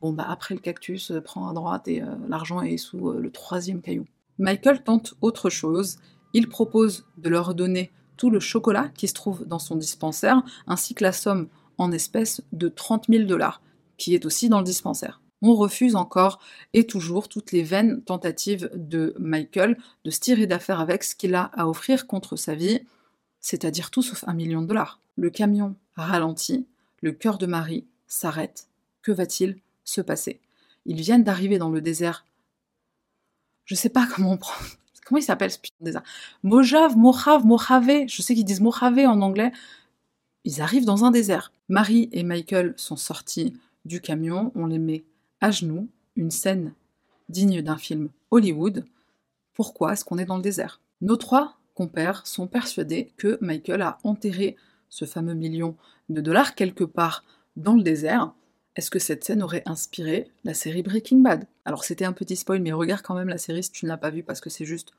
bon 0.02 0.12
bah 0.12 0.26
après 0.28 0.54
le 0.54 0.60
cactus, 0.60 1.10
euh, 1.10 1.20
prends 1.20 1.48
à 1.48 1.54
droite 1.54 1.88
et 1.88 2.02
l'argent 2.28 2.60
est 2.60 2.76
sous 2.76 3.12
le 3.12 3.30
troisième 3.30 3.80
caillou. 3.80 4.04
Michael 4.38 4.82
tente 4.82 5.14
autre 5.20 5.48
chose, 5.48 5.98
il 6.34 6.48
propose 6.48 7.06
de 7.16 7.28
leur 7.28 7.54
donner 7.54 7.90
tout 8.16 8.30
le 8.30 8.40
chocolat 8.40 8.90
qui 8.94 9.08
se 9.08 9.14
trouve 9.14 9.46
dans 9.46 9.58
son 9.58 9.76
dispensaire, 9.76 10.42
ainsi 10.66 10.94
que 10.94 11.04
la 11.04 11.12
somme 11.12 11.48
en 11.78 11.92
espèces 11.92 12.42
de 12.52 12.68
30 12.68 13.06
000 13.08 13.24
dollars, 13.24 13.62
qui 13.96 14.14
est 14.14 14.26
aussi 14.26 14.48
dans 14.48 14.58
le 14.58 14.64
dispensaire. 14.64 15.20
On 15.42 15.54
refuse 15.54 15.96
encore 15.96 16.38
et 16.72 16.86
toujours 16.86 17.28
toutes 17.28 17.50
les 17.50 17.64
vaines 17.64 18.02
tentatives 18.02 18.70
de 18.74 19.14
Michael 19.18 19.76
de 20.04 20.10
se 20.10 20.20
tirer 20.20 20.46
d'affaire 20.46 20.80
avec 20.80 21.02
ce 21.02 21.16
qu'il 21.16 21.34
a 21.34 21.50
à 21.54 21.66
offrir 21.66 22.06
contre 22.06 22.36
sa 22.36 22.54
vie, 22.54 22.80
c'est-à-dire 23.40 23.90
tout 23.90 24.02
sauf 24.02 24.24
un 24.28 24.34
million 24.34 24.62
de 24.62 24.68
dollars. 24.68 25.00
Le 25.16 25.30
camion 25.30 25.74
ralentit, 25.96 26.66
le 27.00 27.10
cœur 27.10 27.38
de 27.38 27.46
Marie 27.46 27.86
s'arrête. 28.06 28.68
Que 29.02 29.10
va-t-il 29.10 29.56
se 29.84 30.00
passer 30.00 30.40
Ils 30.86 31.00
viennent 31.00 31.24
d'arriver 31.24 31.58
dans 31.58 31.70
le 31.70 31.80
désert. 31.80 32.26
Je 33.64 33.74
sais 33.74 33.88
pas 33.88 34.06
comment 34.14 34.32
on 34.32 34.36
prend. 34.36 34.64
Comment 35.04 35.18
il 35.18 35.24
s'appelle 35.24 35.50
ce 35.50 35.58
putain 35.58 35.76
de 35.80 35.86
désert 35.86 36.02
Mojave, 36.42 36.96
Mojave, 36.96 37.44
Mojave. 37.44 38.06
Je 38.08 38.22
sais 38.22 38.34
qu'ils 38.34 38.44
disent 38.44 38.60
Mojave 38.60 38.98
en 39.00 39.20
anglais. 39.20 39.52
Ils 40.44 40.60
arrivent 40.60 40.84
dans 40.84 41.04
un 41.04 41.10
désert. 41.10 41.52
Marie 41.68 42.08
et 42.12 42.22
Michael 42.22 42.74
sont 42.76 42.96
sortis 42.96 43.54
du 43.84 44.00
camion. 44.00 44.52
On 44.54 44.66
les 44.66 44.78
met 44.78 45.04
à 45.40 45.50
genoux. 45.50 45.88
Une 46.16 46.30
scène 46.30 46.74
digne 47.28 47.62
d'un 47.62 47.78
film 47.78 48.10
Hollywood. 48.30 48.84
Pourquoi 49.54 49.92
est-ce 49.92 50.04
qu'on 50.04 50.18
est 50.18 50.24
dans 50.24 50.36
le 50.36 50.42
désert? 50.42 50.80
Nos 51.00 51.16
trois 51.16 51.58
compères 51.74 52.26
sont 52.26 52.46
persuadés 52.46 53.12
que 53.16 53.38
Michael 53.40 53.82
a 53.82 53.98
enterré 54.04 54.56
ce 54.88 55.04
fameux 55.04 55.34
million 55.34 55.76
de 56.08 56.20
dollars 56.20 56.54
quelque 56.54 56.84
part 56.84 57.24
dans 57.56 57.74
le 57.74 57.82
désert. 57.82 58.32
Est-ce 58.74 58.90
que 58.90 58.98
cette 58.98 59.22
scène 59.22 59.42
aurait 59.42 59.62
inspiré 59.66 60.30
la 60.44 60.54
série 60.54 60.82
Breaking 60.82 61.18
Bad? 61.18 61.46
Alors 61.66 61.84
c'était 61.84 62.06
un 62.06 62.14
petit 62.14 62.36
spoil, 62.36 62.62
mais 62.62 62.72
regarde 62.72 63.02
quand 63.02 63.14
même 63.14 63.28
la 63.28 63.36
série 63.36 63.62
si 63.62 63.70
tu 63.70 63.84
ne 63.84 63.90
l'as 63.90 63.98
pas 63.98 64.08
vue 64.08 64.22
parce 64.22 64.40
que 64.40 64.48
c'est 64.48 64.64
juste 64.64 64.92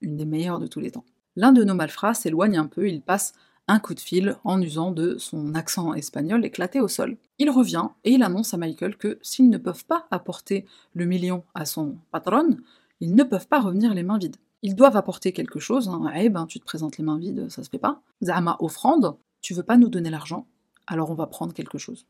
une 0.00 0.16
des 0.16 0.24
meilleures 0.24 0.60
de 0.60 0.68
tous 0.68 0.78
les 0.78 0.92
temps. 0.92 1.04
L'un 1.34 1.52
de 1.52 1.64
nos 1.64 1.74
malfrats 1.74 2.14
s'éloigne 2.14 2.56
un 2.56 2.66
peu, 2.66 2.88
il 2.88 3.02
passe 3.02 3.32
un 3.66 3.80
coup 3.80 3.94
de 3.94 4.00
fil 4.00 4.36
en 4.44 4.62
usant 4.62 4.92
de 4.92 5.18
son 5.18 5.56
accent 5.56 5.92
espagnol 5.94 6.44
éclaté 6.44 6.80
au 6.80 6.86
sol. 6.86 7.16
Il 7.40 7.50
revient 7.50 7.88
et 8.04 8.12
il 8.12 8.22
annonce 8.22 8.54
à 8.54 8.58
Michael 8.58 8.96
que 8.96 9.18
s'ils 9.22 9.50
ne 9.50 9.58
peuvent 9.58 9.84
pas 9.84 10.06
apporter 10.12 10.64
le 10.94 11.04
million 11.04 11.42
à 11.54 11.64
son 11.64 11.96
patron, 12.12 12.58
ils 13.00 13.14
ne 13.14 13.24
peuvent 13.24 13.48
pas 13.48 13.60
revenir 13.60 13.92
les 13.92 14.04
mains 14.04 14.18
vides. 14.18 14.36
Ils 14.62 14.76
doivent 14.76 14.96
apporter 14.96 15.32
quelque 15.32 15.58
chose, 15.58 15.88
hein. 15.88 16.12
eh 16.14 16.28
ben 16.28 16.46
tu 16.46 16.60
te 16.60 16.64
présentes 16.64 16.96
les 16.96 17.04
mains 17.04 17.18
vides, 17.18 17.48
ça 17.48 17.64
se 17.64 17.70
fait 17.70 17.78
pas. 17.78 18.02
Zama 18.22 18.56
offrande, 18.60 19.16
tu 19.40 19.52
veux 19.54 19.64
pas 19.64 19.78
nous 19.78 19.88
donner 19.88 20.10
l'argent, 20.10 20.46
alors 20.86 21.10
on 21.10 21.14
va 21.14 21.26
prendre 21.26 21.54
quelque 21.54 21.78
chose 21.78 22.06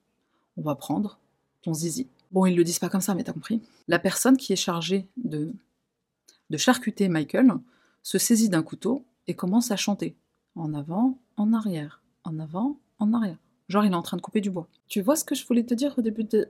on 0.61 0.63
va 0.63 0.75
prendre 0.75 1.19
ton 1.63 1.75
zizi. 1.75 2.07
Bon, 2.31 2.47
ils 2.47 2.55
le 2.55 2.65
disent 2.65 2.79
pas 2.79 2.89
comme 2.89 3.01
ça, 3.01 3.15
mais 3.15 3.25
t'as 3.25 3.33
compris. 3.33 3.61
La 3.89 3.99
personne 3.99 4.37
qui 4.37 4.53
est 4.53 4.57
chargée 4.57 5.09
de, 5.17 5.53
de 6.51 6.57
charcuter 6.57 7.09
Michael 7.09 7.55
se 8.03 8.19
saisit 8.19 8.49
d'un 8.49 8.63
couteau 8.63 9.05
et 9.27 9.35
commence 9.35 9.71
à 9.71 9.77
chanter. 9.77 10.17
En 10.55 10.75
avant, 10.75 11.19
en 11.37 11.53
arrière, 11.53 12.03
en 12.25 12.39
avant, 12.39 12.79
en 12.99 13.13
arrière. 13.15 13.39
Genre, 13.69 13.85
il 13.85 13.93
est 13.93 13.97
en 13.97 14.03
train 14.03 14.17
de 14.17 14.23
couper 14.23 14.41
du 14.41 14.51
bois. 14.51 14.69
Tu 14.89 15.01
vois 15.01 15.17
ce 15.17 15.25
que 15.25 15.35
je 15.35 15.47
voulais 15.47 15.65
te 15.65 15.75
dire 15.75 15.95
au 15.99 16.03
début 16.03 16.25
de... 16.25 16.49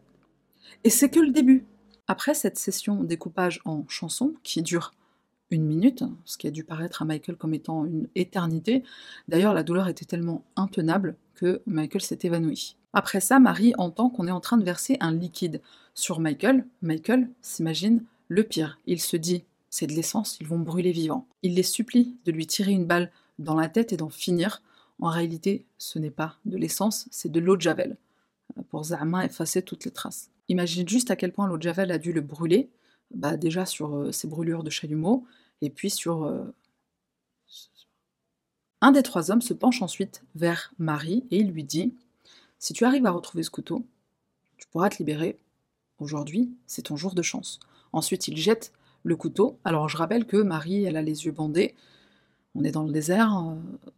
Et 0.85 0.91
c'est 0.91 1.11
que 1.11 1.21
le 1.21 1.31
début. 1.31 1.65
Après 2.09 2.35
cette 2.35 2.59
session 2.59 3.05
découpage 3.05 3.61
en 3.65 3.85
chanson, 3.89 4.35
qui 4.43 4.63
dure 4.63 4.93
une 5.51 5.65
minute, 5.65 6.05
ce 6.25 6.37
qui 6.37 6.47
a 6.47 6.51
dû 6.51 6.65
paraître 6.65 7.03
à 7.03 7.05
Michael 7.05 7.37
comme 7.37 7.55
étant 7.55 7.85
une 7.85 8.09
éternité, 8.15 8.83
d'ailleurs 9.29 9.55
la 9.55 9.63
douleur 9.63 9.89
était 9.89 10.05
tellement 10.05 10.45
intenable 10.57 11.17
que 11.35 11.63
Michael 11.67 12.03
s'est 12.03 12.19
évanoui. 12.23 12.77
Après 12.93 13.21
ça, 13.21 13.39
Marie 13.39 13.73
entend 13.79 14.11
qu'on 14.11 14.27
est 14.27 14.33
en 14.33 14.41
train 14.41 14.57
de 14.57 14.65
verser 14.65 14.97
un 15.01 15.13
liquide 15.13 15.61
sur 15.95 16.21
Michael. 16.21 16.67
Michael 16.83 17.29
s'imagine 17.41 18.05
le 18.29 18.43
pire. 18.43 18.79
Il 18.87 19.01
se 19.01 19.17
dit 19.17 19.45
c'est 19.71 19.87
de 19.87 19.93
l'essence, 19.93 20.37
ils 20.41 20.49
vont 20.49 20.59
brûler 20.59 20.91
vivants. 20.91 21.27
Il 21.43 21.55
les 21.55 21.63
supplie 21.63 22.17
de 22.25 22.33
lui 22.33 22.47
tirer 22.47 22.73
une 22.73 22.87
balle 22.87 23.13
dans 23.39 23.55
la 23.55 23.69
tête 23.69 23.93
et 23.93 23.97
d'en 23.97 24.09
finir. 24.09 24.63
En 25.01 25.09
réalité, 25.09 25.65
ce 25.79 25.99
n'est 25.99 26.11
pas 26.11 26.37
de 26.45 26.57
l'essence, 26.57 27.07
c'est 27.11 27.31
de 27.31 27.41
l'eau 27.41 27.57
de 27.57 27.63
Javel, 27.63 27.97
euh, 28.59 28.63
pour 28.69 28.85
Zama 28.85 29.25
effacer 29.25 29.63
toutes 29.63 29.85
les 29.85 29.91
traces. 29.93 30.31
Imagine 30.49 30.87
juste 30.87 31.11
à 31.11 31.17
quel 31.17 31.33
point 31.33 31.47
l'eau 31.47 31.57
de 31.57 31.63
Javel 31.63 31.91
a 31.93 31.99
dû 31.99 32.13
le 32.13 32.21
brûler, 32.21 32.69
bah 33.15 33.37
déjà 33.37 33.65
sur 33.65 33.97
euh, 33.97 34.13
ses 34.13 34.29
brûlures 34.29 34.65
de 34.65 34.71
chalumeau, 34.71 35.25
et 35.63 35.71
puis 35.71 35.89
sur... 35.89 36.25
Euh, 36.25 36.45
un 38.83 38.93
des 38.93 39.03
trois 39.03 39.31
hommes 39.31 39.43
se 39.43 39.55
penche 39.55 39.83
ensuite 39.83 40.23
vers 40.35 40.73
Marie 40.79 41.25
et 41.31 41.39
il 41.39 41.51
lui 41.51 41.65
dit 41.65 41.95
si 42.61 42.75
tu 42.75 42.85
arrives 42.85 43.07
à 43.07 43.11
retrouver 43.11 43.43
ce 43.43 43.51
couteau, 43.51 43.85
tu 44.59 44.69
pourras 44.69 44.91
te 44.91 44.99
libérer. 44.99 45.39
Aujourd'hui, 45.99 46.53
c'est 46.67 46.83
ton 46.83 46.97
jour 46.97 47.15
de 47.15 47.23
chance. 47.23 47.59
Ensuite, 47.93 48.29
il 48.29 48.37
jette 48.37 48.73
le 49.03 49.17
couteau. 49.17 49.59
Alors, 49.65 49.89
je 49.89 49.97
rappelle 49.97 50.27
que 50.27 50.37
Marie, 50.37 50.85
elle 50.85 50.99
a 50.99 51.03
les 51.03 51.25
yeux 51.25 51.33
bandés. 51.33 51.75
On 52.55 52.63
est 52.63 52.71
dans 52.71 52.83
le 52.83 52.93
désert, 52.93 53.39
euh, 53.39 53.55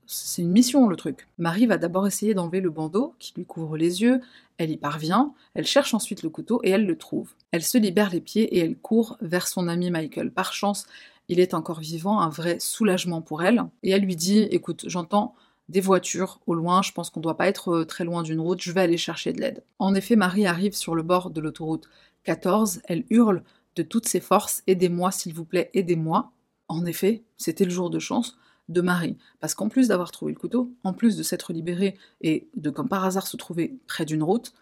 c'est 0.07 0.43
une 0.43 0.51
mission 0.51 0.87
le 0.87 0.95
truc. 0.95 1.27
Marie 1.39 1.67
va 1.67 1.79
d'abord 1.79 2.07
essayer 2.07 2.35
d'enlever 2.35 2.61
le 2.61 2.71
bandeau 2.71 3.15
qui 3.19 3.33
lui 3.35 3.47
couvre 3.47 3.79
les 3.79 4.03
yeux, 4.03 4.21
elle 4.59 4.71
y 4.71 4.77
parvient, 4.77 5.33
elle 5.55 5.65
cherche 5.65 5.95
ensuite 5.95 6.23
le 6.23 6.29
couteau 6.29 6.61
et 6.63 6.69
elle 6.69 6.85
le 6.85 6.99
trouve. 6.99 7.33
Elle 7.51 7.63
se 7.63 7.79
libère 7.79 8.11
les 8.11 8.21
pieds 8.21 8.55
et 8.55 8.59
elle 8.59 8.77
court 8.77 9.17
vers 9.23 9.49
son 9.49 9.69
ami 9.69 9.91
Michael. 9.91 10.31
Par 10.31 10.53
chance, 10.53 10.87
il 11.29 11.41
est 11.41 11.55
encore 11.55 11.81
vivant, 11.81 12.21
un 12.21 12.29
vrai 12.29 12.59
soulagement 12.61 13.23
pour 13.23 13.43
elle. 13.43 13.65
Et 13.83 13.91
elle 13.91 14.03
lui 14.03 14.17
dit, 14.17 14.41
écoute, 14.43 14.85
j'entends 14.87 15.35
des 15.73 15.81
voitures 15.81 16.39
au 16.47 16.55
loin, 16.55 16.83
je 16.83 16.93
pense 16.93 17.11
qu'on 17.11 17.21
ne 17.21 17.25
doit 17.25 17.37
pas 17.37 17.49
être 17.49 17.71
euh, 17.71 17.85
très 17.85 18.05
loin 18.05 18.23
d'une 18.23 18.41
route, 18.41 18.61
je 18.61 18.71
vais 18.71 18.83
aller 18.83 18.99
chercher 18.99 19.33
de 19.33 19.41
l'aide. 19.41 19.65
En 19.79 19.95
effet, 19.95 20.17
Marie 20.17 20.47
arrive 20.47 20.75
sur 20.75 20.95
le 20.95 21.03
bord 21.03 21.31
de 21.31 21.41
l'autoroute 21.41 21.89
14, 22.25 22.83
elle 22.85 23.05
hurle 23.11 23.43
de 23.75 23.83
toutes 23.83 24.07
ses 24.07 24.21
forces 24.21 24.63
Aidez-moi, 24.67 25.11
s'il 25.11 25.35
vous 25.35 25.47
plaît, 25.47 25.71
aidez-moi. 25.75 26.31
En 26.69 26.85
effet, 26.85 27.25
c'était 27.39 27.65
le 27.65 27.71
jour 27.71 27.91
de 27.91 27.99
chance 27.99 28.37
de 28.69 28.81
Marie, 28.81 29.17
parce 29.41 29.55
qu'en 29.55 29.69
plus 29.69 29.89
d'avoir 29.89 30.13
trouvé 30.13 30.33
le 30.33 30.39
couteau, 30.39 30.71
en 30.85 30.93
plus 30.93 31.17
de 31.17 31.23
s'être 31.23 31.53
libérée 31.53 31.99
et 32.21 32.49
de 32.55 32.71
comme 32.71 32.89
par 32.89 33.05
hasard 33.05 33.27
se 33.27 33.37
trouver 33.37 33.75
près 33.87 34.05
d'une 34.05 34.23
route, 34.23 34.53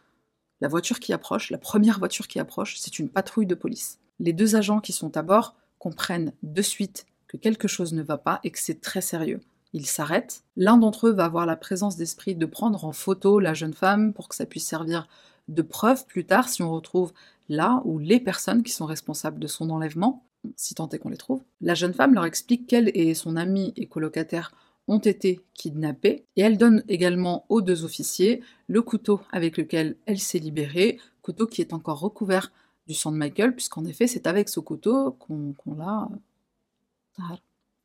la 0.60 0.68
voiture 0.68 1.00
qui 1.00 1.12
approche, 1.12 1.50
la 1.50 1.58
première 1.58 1.98
voiture 1.98 2.28
qui 2.28 2.38
approche, 2.38 2.76
c'est 2.78 2.98
une 2.98 3.08
patrouille 3.08 3.46
de 3.46 3.54
police. 3.54 3.98
Les 4.20 4.32
deux 4.32 4.56
agents 4.56 4.80
qui 4.80 4.92
sont 4.92 5.16
à 5.16 5.22
bord 5.22 5.56
comprennent 5.78 6.32
de 6.42 6.62
suite 6.62 7.06
que 7.26 7.36
quelque 7.36 7.68
chose 7.68 7.92
ne 7.92 8.02
va 8.02 8.18
pas 8.18 8.40
et 8.44 8.50
que 8.50 8.58
c'est 8.58 8.80
très 8.80 9.00
sérieux. 9.00 9.40
Ils 9.72 9.86
s'arrêtent. 9.86 10.42
L'un 10.56 10.76
d'entre 10.76 11.08
eux 11.08 11.12
va 11.12 11.24
avoir 11.24 11.46
la 11.46 11.56
présence 11.56 11.96
d'esprit 11.96 12.34
de 12.34 12.46
prendre 12.46 12.84
en 12.84 12.92
photo 12.92 13.38
la 13.38 13.54
jeune 13.54 13.74
femme 13.74 14.12
pour 14.12 14.28
que 14.28 14.34
ça 14.34 14.46
puisse 14.46 14.66
servir 14.66 15.08
de 15.48 15.62
preuve 15.62 16.06
plus 16.06 16.24
tard 16.24 16.48
si 16.48 16.62
on 16.62 16.72
retrouve 16.72 17.12
là 17.48 17.82
ou 17.84 17.98
les 17.98 18.20
personnes 18.20 18.62
qui 18.62 18.72
sont 18.72 18.86
responsables 18.86 19.38
de 19.38 19.46
son 19.46 19.70
enlèvement, 19.70 20.24
si 20.56 20.74
tant 20.74 20.88
est 20.88 20.98
qu'on 20.98 21.08
les 21.08 21.16
trouve. 21.16 21.42
La 21.60 21.74
jeune 21.74 21.94
femme 21.94 22.14
leur 22.14 22.24
explique 22.24 22.66
qu'elle 22.66 22.90
et 22.94 23.14
son 23.14 23.36
ami 23.36 23.72
et 23.76 23.86
colocataire 23.86 24.52
ont 24.88 24.98
été 24.98 25.40
kidnappés 25.54 26.24
et 26.36 26.40
elle 26.40 26.58
donne 26.58 26.82
également 26.88 27.44
aux 27.48 27.60
deux 27.60 27.84
officiers 27.84 28.42
le 28.66 28.82
couteau 28.82 29.20
avec 29.30 29.56
lequel 29.56 29.96
elle 30.06 30.18
s'est 30.18 30.38
libérée, 30.38 30.98
couteau 31.22 31.46
qui 31.46 31.60
est 31.60 31.72
encore 31.72 32.00
recouvert 32.00 32.50
du 32.86 32.94
sang 32.94 33.12
de 33.12 33.16
Michael, 33.16 33.54
puisqu'en 33.54 33.84
effet 33.84 34.06
c'est 34.06 34.26
avec 34.26 34.48
ce 34.48 34.58
couteau 34.58 35.12
qu'on 35.12 35.74
l'a 35.76 36.08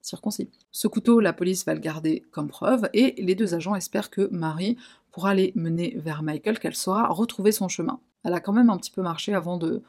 circoncis. 0.05 0.50
Ce 0.71 0.88
couteau, 0.88 1.19
la 1.19 1.33
police 1.33 1.65
va 1.65 1.74
le 1.74 1.79
garder 1.79 2.24
comme 2.31 2.47
preuve, 2.47 2.89
et 2.93 3.15
les 3.17 3.35
deux 3.35 3.53
agents 3.53 3.75
espèrent 3.75 4.09
que 4.09 4.29
Marie 4.31 4.77
pourra 5.12 5.33
les 5.33 5.51
mener 5.55 5.95
vers 5.97 6.24
Michael, 6.24 6.59
qu'elle 6.59 6.75
saura 6.75 7.07
retrouver 7.09 7.51
son 7.51 7.67
chemin. 7.67 8.00
Elle 8.24 8.33
a 8.33 8.39
quand 8.39 8.53
même 8.53 8.69
un 8.69 8.77
petit 8.77 8.91
peu 8.91 9.01
marché 9.01 9.33
avant 9.33 9.57
de, 9.57 9.81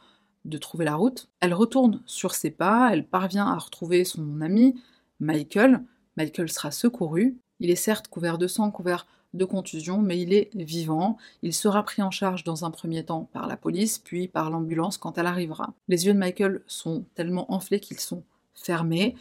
de 0.44 0.58
trouver 0.58 0.84
la 0.84 0.94
route. 0.94 1.28
Elle 1.40 1.54
retourne 1.54 2.02
sur 2.06 2.34
ses 2.34 2.50
pas, 2.50 2.90
elle 2.92 3.06
parvient 3.06 3.46
à 3.46 3.56
retrouver 3.56 4.04
son 4.04 4.40
ami, 4.40 4.80
Michael. 5.20 5.82
Michael 6.16 6.50
sera 6.50 6.70
secouru. 6.70 7.36
Il 7.60 7.70
est 7.70 7.76
certes 7.76 8.08
couvert 8.08 8.38
de 8.38 8.46
sang, 8.46 8.70
couvert 8.70 9.06
de 9.34 9.44
contusion, 9.44 10.00
mais 10.00 10.20
il 10.20 10.32
est 10.32 10.50
vivant. 10.54 11.18
Il 11.42 11.52
sera 11.52 11.82
pris 11.82 12.02
en 12.02 12.10
charge 12.10 12.44
dans 12.44 12.64
un 12.64 12.70
premier 12.70 13.04
temps 13.04 13.28
par 13.32 13.46
la 13.46 13.56
police, 13.56 13.98
puis 13.98 14.28
par 14.28 14.50
l'ambulance 14.50 14.98
quand 14.98 15.18
elle 15.18 15.26
arrivera. 15.26 15.74
Les 15.88 16.06
yeux 16.06 16.14
de 16.14 16.18
Michael 16.18 16.62
sont 16.66 17.04
tellement 17.14 17.52
enflés 17.52 17.80
qu'ils 17.80 18.00
sont 18.00 18.22
fermés. 18.54 19.14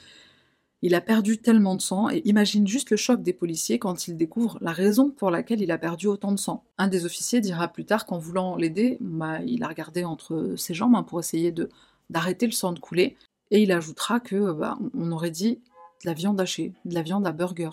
Il 0.81 0.93
a 0.93 1.01
perdu 1.01 1.37
tellement 1.37 1.75
de 1.75 1.81
sang 1.81 2.09
et 2.09 2.21
imagine 2.25 2.67
juste 2.67 2.91
le 2.91 2.97
choc 2.97 3.21
des 3.21 3.33
policiers 3.33 3.79
quand 3.79 4.07
ils 4.07 4.17
découvrent 4.17 4.57
la 4.61 4.71
raison 4.71 5.09
pour 5.09 5.31
laquelle 5.31 5.61
il 5.61 5.71
a 5.71 5.77
perdu 5.77 6.07
autant 6.07 6.31
de 6.31 6.39
sang. 6.39 6.63
Un 6.77 6.87
des 6.87 7.05
officiers 7.05 7.41
dira 7.41 7.67
plus 7.67 7.85
tard 7.85 8.05
qu'en 8.05 8.19
voulant 8.19 8.55
l'aider, 8.55 8.97
bah, 8.99 9.41
il 9.41 9.63
a 9.63 9.67
regardé 9.67 10.03
entre 10.03 10.53
ses 10.57 10.73
jambes 10.73 10.95
hein, 10.95 11.03
pour 11.03 11.19
essayer 11.19 11.53
d'arrêter 12.09 12.45
le 12.45 12.51
sang 12.51 12.73
de 12.73 12.79
couler 12.79 13.15
et 13.51 13.63
il 13.63 13.71
ajoutera 13.71 14.19
que 14.19 14.51
bah, 14.51 14.77
on 14.93 15.11
aurait 15.11 15.31
dit 15.31 15.61
de 16.03 16.09
la 16.09 16.13
viande 16.13 16.39
hachée, 16.39 16.73
de 16.83 16.93
la 16.93 17.01
viande 17.01 17.25
à 17.25 17.31
burger. 17.31 17.69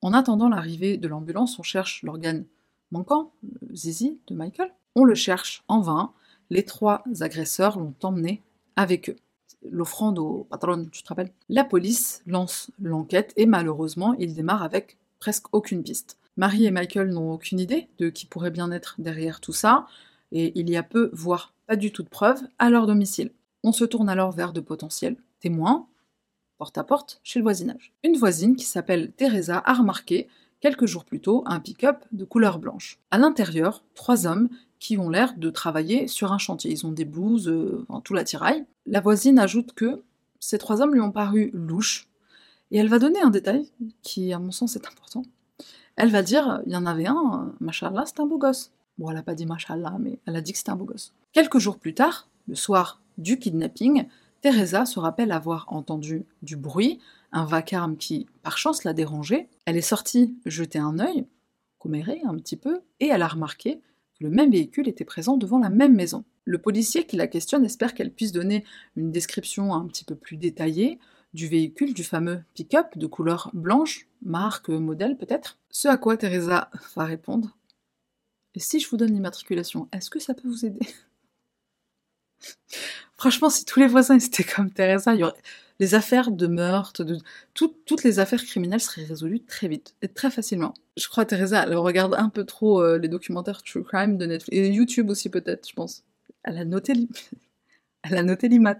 En 0.00 0.12
attendant 0.12 0.48
l'arrivée 0.48 0.96
de 0.96 1.08
l'ambulance, 1.08 1.58
on 1.58 1.62
cherche 1.62 2.02
l'organe 2.02 2.44
manquant, 2.92 3.32
le 3.42 3.74
zizi 3.74 4.18
de 4.28 4.34
Michael. 4.34 4.72
On 4.94 5.04
le 5.04 5.14
cherche 5.14 5.64
en 5.68 5.80
vain. 5.80 6.12
Les 6.50 6.64
trois 6.64 7.02
agresseurs 7.20 7.78
l'ont 7.78 7.94
emmené 8.02 8.42
avec 8.76 9.10
eux 9.10 9.16
l'offrande 9.62 10.18
au 10.18 10.46
patron, 10.50 10.86
tu 10.90 11.02
te 11.02 11.08
rappelles? 11.08 11.32
La 11.48 11.64
police 11.64 12.22
lance 12.26 12.70
l'enquête 12.80 13.32
et 13.36 13.46
malheureusement, 13.46 14.14
il 14.18 14.34
démarre 14.34 14.62
avec 14.62 14.98
presque 15.18 15.46
aucune 15.52 15.82
piste. 15.82 16.18
Marie 16.36 16.66
et 16.66 16.70
Michael 16.70 17.10
n'ont 17.10 17.32
aucune 17.32 17.58
idée 17.58 17.88
de 17.98 18.10
qui 18.10 18.26
pourrait 18.26 18.52
bien 18.52 18.70
être 18.70 18.94
derrière 18.98 19.40
tout 19.40 19.52
ça, 19.52 19.86
et 20.30 20.52
il 20.58 20.70
y 20.70 20.76
a 20.76 20.82
peu, 20.82 21.10
voire 21.12 21.54
pas 21.66 21.76
du 21.76 21.90
tout 21.90 22.02
de 22.02 22.08
preuves, 22.08 22.42
à 22.58 22.70
leur 22.70 22.86
domicile. 22.86 23.32
On 23.64 23.72
se 23.72 23.84
tourne 23.84 24.08
alors 24.08 24.30
vers 24.30 24.52
de 24.52 24.60
potentiels 24.60 25.16
témoins, 25.40 25.86
porte 26.58 26.78
à 26.78 26.84
porte, 26.84 27.20
chez 27.24 27.40
le 27.40 27.42
voisinage. 27.42 27.92
Une 28.04 28.16
voisine 28.16 28.56
qui 28.56 28.64
s'appelle 28.64 29.12
Teresa 29.12 29.62
a 29.64 29.74
remarqué, 29.74 30.28
quelques 30.60 30.86
jours 30.86 31.04
plus 31.04 31.20
tôt, 31.20 31.42
un 31.46 31.60
pick-up 31.60 32.04
de 32.12 32.24
couleur 32.24 32.58
blanche. 32.58 32.98
À 33.10 33.18
l'intérieur, 33.18 33.84
trois 33.94 34.26
hommes 34.26 34.48
qui 34.78 34.96
ont 34.98 35.10
l'air 35.10 35.34
de 35.36 35.50
travailler 35.50 36.08
sur 36.08 36.32
un 36.32 36.38
chantier. 36.38 36.70
Ils 36.70 36.86
ont 36.86 36.92
des 36.92 37.04
blouses, 37.04 37.48
euh, 37.48 37.84
tout 38.04 38.14
l'attirail. 38.14 38.64
La 38.86 39.00
voisine 39.00 39.38
ajoute 39.38 39.72
que 39.72 40.02
ces 40.40 40.58
trois 40.58 40.80
hommes 40.80 40.94
lui 40.94 41.00
ont 41.00 41.10
paru 41.10 41.50
louches, 41.52 42.08
et 42.70 42.78
elle 42.78 42.88
va 42.88 42.98
donner 42.98 43.20
un 43.20 43.30
détail 43.30 43.68
qui, 44.02 44.32
à 44.32 44.38
mon 44.38 44.50
sens, 44.50 44.76
est 44.76 44.86
important. 44.86 45.22
Elle 45.96 46.10
va 46.10 46.22
dire, 46.22 46.62
il 46.66 46.72
y 46.72 46.76
en 46.76 46.86
avait 46.86 47.06
un, 47.06 47.52
machallah, 47.60 48.04
c'est 48.06 48.20
un 48.20 48.26
beau 48.26 48.38
gosse. 48.38 48.70
Bon, 48.98 49.10
elle 49.10 49.16
n'a 49.16 49.22
pas 49.22 49.34
dit 49.34 49.46
machallah, 49.46 49.96
mais 49.98 50.18
elle 50.26 50.36
a 50.36 50.40
dit 50.40 50.52
que 50.52 50.58
c'était 50.58 50.70
un 50.70 50.76
beau 50.76 50.84
gosse. 50.84 51.12
Quelques 51.32 51.58
jours 51.58 51.78
plus 51.78 51.94
tard, 51.94 52.28
le 52.46 52.54
soir 52.54 53.00
du 53.16 53.38
kidnapping, 53.38 54.06
Teresa 54.40 54.86
se 54.86 55.00
rappelle 55.00 55.32
avoir 55.32 55.66
entendu 55.68 56.24
du 56.42 56.56
bruit, 56.56 57.00
un 57.32 57.44
vacarme 57.44 57.96
qui, 57.96 58.26
par 58.42 58.58
chance, 58.58 58.84
l'a 58.84 58.92
dérangée. 58.92 59.48
Elle 59.66 59.76
est 59.76 59.82
sortie 59.82 60.36
jeter 60.46 60.78
un 60.78 60.98
œil, 60.98 61.26
comméré 61.78 62.20
un 62.24 62.36
petit 62.36 62.56
peu, 62.56 62.80
et 63.00 63.06
elle 63.06 63.22
a 63.22 63.28
remarqué 63.28 63.80
le 64.20 64.30
même 64.30 64.50
véhicule 64.50 64.88
était 64.88 65.04
présent 65.04 65.36
devant 65.36 65.58
la 65.58 65.70
même 65.70 65.94
maison. 65.94 66.24
Le 66.44 66.58
policier 66.58 67.06
qui 67.06 67.16
la 67.16 67.28
questionne 67.28 67.64
espère 67.64 67.94
qu'elle 67.94 68.12
puisse 68.12 68.32
donner 68.32 68.64
une 68.96 69.12
description 69.12 69.74
un 69.74 69.86
petit 69.86 70.04
peu 70.04 70.16
plus 70.16 70.36
détaillée 70.36 70.98
du 71.34 71.46
véhicule, 71.46 71.94
du 71.94 72.02
fameux 72.02 72.42
pick-up 72.54 72.96
de 72.96 73.06
couleur 73.06 73.50
blanche, 73.52 74.08
marque, 74.22 74.70
modèle 74.70 75.16
peut-être. 75.16 75.58
Ce 75.70 75.86
à 75.86 75.96
quoi 75.98 76.16
Teresa 76.16 76.70
va 76.96 77.04
répondre 77.04 77.56
Et 78.54 78.60
si 78.60 78.80
je 78.80 78.88
vous 78.88 78.96
donne 78.96 79.12
l'immatriculation, 79.12 79.88
est-ce 79.92 80.10
que 80.10 80.18
ça 80.18 80.34
peut 80.34 80.48
vous 80.48 80.64
aider? 80.64 80.86
Franchement, 83.16 83.50
si 83.50 83.64
tous 83.64 83.80
les 83.80 83.86
voisins 83.86 84.18
étaient 84.18 84.44
comme 84.56 84.70
Teresa, 84.70 85.14
les 85.80 85.94
affaires 85.94 86.30
de 86.30 86.46
meurtre, 86.46 87.04
toutes 87.54 88.04
les 88.04 88.18
affaires 88.18 88.44
criminelles 88.44 88.80
seraient 88.80 89.04
résolues 89.04 89.40
très 89.40 89.68
vite 89.68 89.94
et 90.02 90.08
très 90.08 90.30
facilement. 90.30 90.74
Je 90.96 91.08
crois 91.08 91.24
Teresa, 91.24 91.64
elle 91.64 91.76
regarde 91.76 92.14
un 92.16 92.28
peu 92.28 92.44
trop 92.44 92.82
euh, 92.82 92.98
les 92.98 93.08
documentaires 93.08 93.62
true 93.62 93.84
crime 93.84 94.18
de 94.18 94.26
Netflix 94.26 94.56
et 94.56 94.70
YouTube 94.70 95.10
aussi 95.10 95.28
peut-être, 95.28 95.68
je 95.68 95.74
pense. 95.74 96.04
Elle 96.42 96.58
a 96.58 96.64
noté 96.64 96.94
elle 98.02 98.16
a 98.16 98.22
noté 98.22 98.48
l'IMAT. 98.48 98.78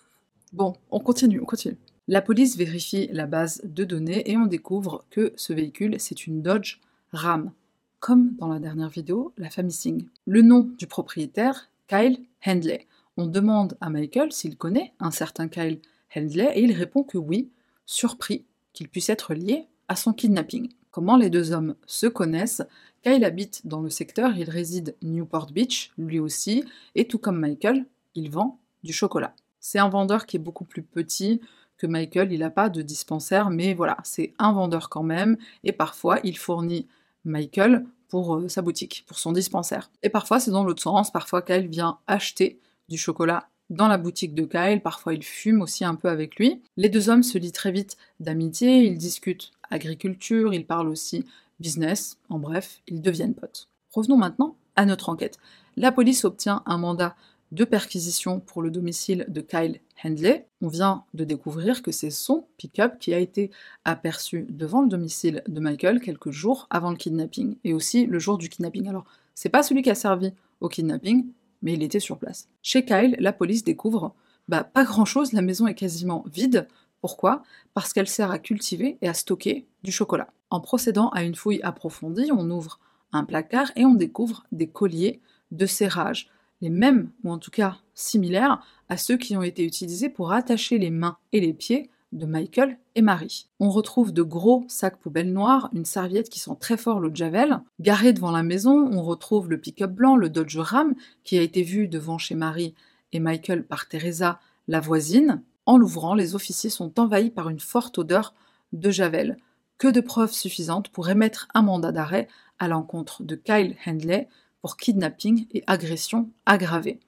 bon, 0.52 0.74
on 0.90 1.00
continue, 1.00 1.40
on 1.40 1.44
continue. 1.44 1.76
La 2.10 2.22
police 2.22 2.56
vérifie 2.56 3.08
la 3.12 3.26
base 3.26 3.60
de 3.64 3.84
données 3.84 4.30
et 4.30 4.38
on 4.38 4.46
découvre 4.46 5.04
que 5.10 5.34
ce 5.36 5.52
véhicule, 5.52 5.96
c'est 5.98 6.26
une 6.26 6.40
Dodge 6.40 6.80
Ram, 7.12 7.52
comme 8.00 8.34
dans 8.36 8.48
la 8.48 8.58
dernière 8.58 8.88
vidéo, 8.88 9.34
la 9.36 9.50
famille 9.50 9.72
Singh. 9.72 10.06
Le 10.26 10.40
nom 10.40 10.70
du 10.78 10.86
propriétaire, 10.86 11.68
Kyle 11.86 12.18
Handley. 12.46 12.86
On 13.20 13.26
demande 13.26 13.76
à 13.80 13.90
Michael 13.90 14.30
s'il 14.30 14.56
connaît 14.56 14.92
un 15.00 15.10
certain 15.10 15.48
Kyle 15.48 15.80
Handley 16.16 16.52
et 16.54 16.62
il 16.62 16.72
répond 16.72 17.02
que 17.02 17.18
oui, 17.18 17.50
surpris 17.84 18.44
qu'il 18.72 18.88
puisse 18.88 19.08
être 19.08 19.34
lié 19.34 19.66
à 19.88 19.96
son 19.96 20.12
kidnapping. 20.12 20.68
Comment 20.92 21.16
les 21.16 21.28
deux 21.28 21.50
hommes 21.50 21.74
se 21.84 22.06
connaissent? 22.06 22.62
Kyle 23.02 23.24
habite 23.24 23.66
dans 23.66 23.80
le 23.80 23.90
secteur, 23.90 24.38
il 24.38 24.48
réside 24.48 24.94
Newport 25.02 25.50
Beach, 25.50 25.90
lui 25.98 26.20
aussi, 26.20 26.62
et 26.94 27.08
tout 27.08 27.18
comme 27.18 27.40
Michael, 27.40 27.86
il 28.14 28.30
vend 28.30 28.60
du 28.84 28.92
chocolat. 28.92 29.34
C'est 29.58 29.80
un 29.80 29.88
vendeur 29.88 30.24
qui 30.24 30.36
est 30.36 30.40
beaucoup 30.40 30.64
plus 30.64 30.84
petit 30.84 31.40
que 31.76 31.88
Michael, 31.88 32.30
il 32.30 32.38
n'a 32.38 32.50
pas 32.50 32.68
de 32.68 32.82
dispensaire, 32.82 33.50
mais 33.50 33.74
voilà, 33.74 33.96
c'est 34.04 34.32
un 34.38 34.52
vendeur 34.52 34.88
quand 34.90 35.02
même, 35.02 35.38
et 35.64 35.72
parfois 35.72 36.20
il 36.22 36.38
fournit 36.38 36.86
Michael 37.24 37.84
pour 38.06 38.36
euh, 38.36 38.48
sa 38.48 38.62
boutique, 38.62 39.04
pour 39.08 39.18
son 39.18 39.32
dispensaire. 39.32 39.90
Et 40.04 40.08
parfois 40.08 40.38
c'est 40.38 40.52
dans 40.52 40.62
l'autre 40.62 40.82
sens, 40.82 41.10
parfois 41.10 41.42
Kyle 41.42 41.66
vient 41.66 41.98
acheter 42.06 42.60
du 42.88 42.98
chocolat 42.98 43.48
dans 43.70 43.88
la 43.88 43.98
boutique 43.98 44.34
de 44.34 44.44
Kyle, 44.44 44.80
parfois 44.82 45.14
il 45.14 45.22
fume 45.22 45.60
aussi 45.60 45.84
un 45.84 45.94
peu 45.94 46.08
avec 46.08 46.36
lui. 46.36 46.62
Les 46.76 46.88
deux 46.88 47.10
hommes 47.10 47.22
se 47.22 47.36
lient 47.36 47.52
très 47.52 47.72
vite 47.72 47.96
d'amitié, 48.18 48.84
ils 48.84 48.96
discutent 48.96 49.50
agriculture, 49.70 50.54
ils 50.54 50.66
parlent 50.66 50.88
aussi 50.88 51.26
business, 51.60 52.16
en 52.30 52.38
bref, 52.38 52.80
ils 52.86 53.02
deviennent 53.02 53.34
potes. 53.34 53.68
Revenons 53.92 54.16
maintenant 54.16 54.56
à 54.76 54.86
notre 54.86 55.08
enquête. 55.08 55.38
La 55.76 55.92
police 55.92 56.24
obtient 56.24 56.62
un 56.66 56.78
mandat 56.78 57.14
de 57.52 57.64
perquisition 57.64 58.40
pour 58.40 58.62
le 58.62 58.70
domicile 58.70 59.24
de 59.28 59.40
Kyle 59.40 59.80
Handley. 60.04 60.46
On 60.60 60.68
vient 60.68 61.04
de 61.14 61.24
découvrir 61.24 61.82
que 61.82 61.92
c'est 61.92 62.10
son 62.10 62.46
pick-up 62.56 62.98
qui 62.98 63.14
a 63.14 63.18
été 63.18 63.50
aperçu 63.84 64.46
devant 64.50 64.82
le 64.82 64.88
domicile 64.88 65.42
de 65.48 65.60
Michael 65.60 66.00
quelques 66.00 66.30
jours 66.30 66.66
avant 66.70 66.90
le 66.90 66.96
kidnapping, 66.96 67.56
et 67.64 67.72
aussi 67.72 68.06
le 68.06 68.18
jour 68.18 68.38
du 68.38 68.48
kidnapping. 68.48 68.88
Alors, 68.88 69.04
c'est 69.34 69.48
pas 69.48 69.62
celui 69.62 69.82
qui 69.82 69.90
a 69.90 69.94
servi 69.94 70.32
au 70.60 70.68
kidnapping, 70.68 71.26
mais 71.62 71.74
il 71.74 71.82
était 71.82 72.00
sur 72.00 72.18
place. 72.18 72.48
Chez 72.62 72.84
Kyle, 72.84 73.16
la 73.18 73.32
police 73.32 73.64
découvre 73.64 74.14
bah, 74.48 74.64
pas 74.64 74.84
grand-chose, 74.84 75.32
la 75.32 75.42
maison 75.42 75.66
est 75.66 75.74
quasiment 75.74 76.24
vide. 76.32 76.66
Pourquoi? 77.00 77.42
Parce 77.74 77.92
qu'elle 77.92 78.08
sert 78.08 78.30
à 78.30 78.38
cultiver 78.38 78.96
et 79.02 79.08
à 79.08 79.14
stocker 79.14 79.66
du 79.84 79.92
chocolat. 79.92 80.28
En 80.50 80.60
procédant 80.60 81.10
à 81.10 81.22
une 81.22 81.34
fouille 81.34 81.60
approfondie, 81.62 82.30
on 82.32 82.50
ouvre 82.50 82.80
un 83.12 83.24
placard 83.24 83.70
et 83.76 83.84
on 83.84 83.94
découvre 83.94 84.44
des 84.50 84.68
colliers 84.68 85.20
de 85.50 85.66
serrage, 85.66 86.30
les 86.60 86.70
mêmes, 86.70 87.10
ou 87.24 87.30
en 87.30 87.38
tout 87.38 87.50
cas 87.50 87.76
similaires, 87.94 88.62
à 88.88 88.96
ceux 88.96 89.16
qui 89.16 89.36
ont 89.36 89.42
été 89.42 89.64
utilisés 89.64 90.08
pour 90.08 90.32
attacher 90.32 90.78
les 90.78 90.90
mains 90.90 91.18
et 91.32 91.40
les 91.40 91.52
pieds 91.52 91.90
de 92.12 92.26
Michael 92.26 92.78
et 92.94 93.02
Marie. 93.02 93.48
On 93.60 93.70
retrouve 93.70 94.12
de 94.12 94.22
gros 94.22 94.64
sacs 94.68 94.98
poubelles 94.98 95.32
noirs, 95.32 95.68
une 95.72 95.84
serviette 95.84 96.30
qui 96.30 96.40
sent 96.40 96.56
très 96.58 96.76
fort 96.76 97.00
l'eau 97.00 97.10
de 97.10 97.16
Javel. 97.16 97.60
Garé 97.80 98.12
devant 98.12 98.30
la 98.30 98.42
maison, 98.42 98.90
on 98.92 99.02
retrouve 99.02 99.50
le 99.50 99.60
pick-up 99.60 99.90
blanc, 99.90 100.16
le 100.16 100.30
Dodge 100.30 100.56
Ram, 100.56 100.94
qui 101.24 101.38
a 101.38 101.42
été 101.42 101.62
vu 101.62 101.88
devant 101.88 102.18
chez 102.18 102.34
Marie 102.34 102.74
et 103.12 103.20
Michael 103.20 103.64
par 103.66 103.88
Teresa, 103.88 104.40
la 104.68 104.80
voisine. 104.80 105.42
En 105.66 105.76
l'ouvrant, 105.76 106.14
les 106.14 106.34
officiers 106.34 106.70
sont 106.70 106.98
envahis 106.98 107.30
par 107.30 107.50
une 107.50 107.60
forte 107.60 107.98
odeur 107.98 108.34
de 108.72 108.90
javel. 108.90 109.36
Que 109.76 109.88
de 109.88 110.00
preuves 110.00 110.32
suffisantes 110.32 110.88
pour 110.88 111.08
émettre 111.08 111.48
un 111.54 111.62
mandat 111.62 111.92
d'arrêt 111.92 112.28
à 112.58 112.68
l'encontre 112.68 113.22
de 113.22 113.36
Kyle 113.36 113.76
Handley 113.86 114.28
pour 114.60 114.76
kidnapping 114.76 115.46
et 115.52 115.62
agression 115.66 116.30
aggravée. 116.46 116.98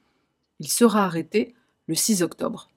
Il 0.60 0.68
sera 0.68 1.04
arrêté 1.04 1.54
le 1.88 1.94
6 1.94 2.22
octobre. 2.22 2.68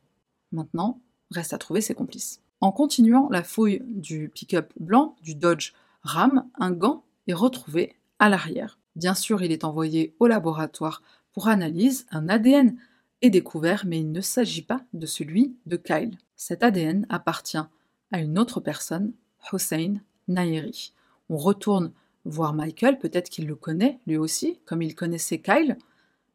Maintenant, 0.51 0.99
reste 1.33 1.53
à 1.53 1.57
trouver 1.57 1.81
ses 1.81 1.95
complices. 1.95 2.41
En 2.61 2.71
continuant 2.71 3.27
la 3.29 3.43
fouille 3.43 3.81
du 3.87 4.29
pick-up 4.29 4.71
blanc 4.79 5.15
du 5.21 5.35
Dodge 5.35 5.73
Ram, 6.03 6.45
un 6.57 6.71
gant 6.71 7.03
est 7.27 7.33
retrouvé 7.33 7.95
à 8.19 8.29
l'arrière. 8.29 8.79
Bien 8.95 9.15
sûr, 9.15 9.41
il 9.41 9.51
est 9.51 9.63
envoyé 9.63 10.15
au 10.19 10.27
laboratoire 10.27 11.01
pour 11.33 11.47
analyse, 11.47 12.05
un 12.11 12.29
ADN 12.29 12.77
est 13.21 13.29
découvert, 13.29 13.85
mais 13.87 13.99
il 13.99 14.11
ne 14.11 14.21
s'agit 14.21 14.61
pas 14.61 14.81
de 14.93 15.05
celui 15.05 15.55
de 15.65 15.77
Kyle. 15.77 16.17
Cet 16.35 16.61
ADN 16.61 17.05
appartient 17.09 17.57
à 17.57 18.19
une 18.19 18.37
autre 18.37 18.59
personne, 18.59 19.13
Hossein 19.51 19.95
Nayeri. 20.27 20.93
On 21.29 21.37
retourne 21.37 21.91
voir 22.25 22.53
Michael, 22.53 22.99
peut-être 22.99 23.29
qu'il 23.29 23.47
le 23.47 23.55
connaît 23.55 23.99
lui 24.05 24.17
aussi, 24.17 24.59
comme 24.65 24.81
il 24.81 24.95
connaissait 24.95 25.39
Kyle. 25.39 25.77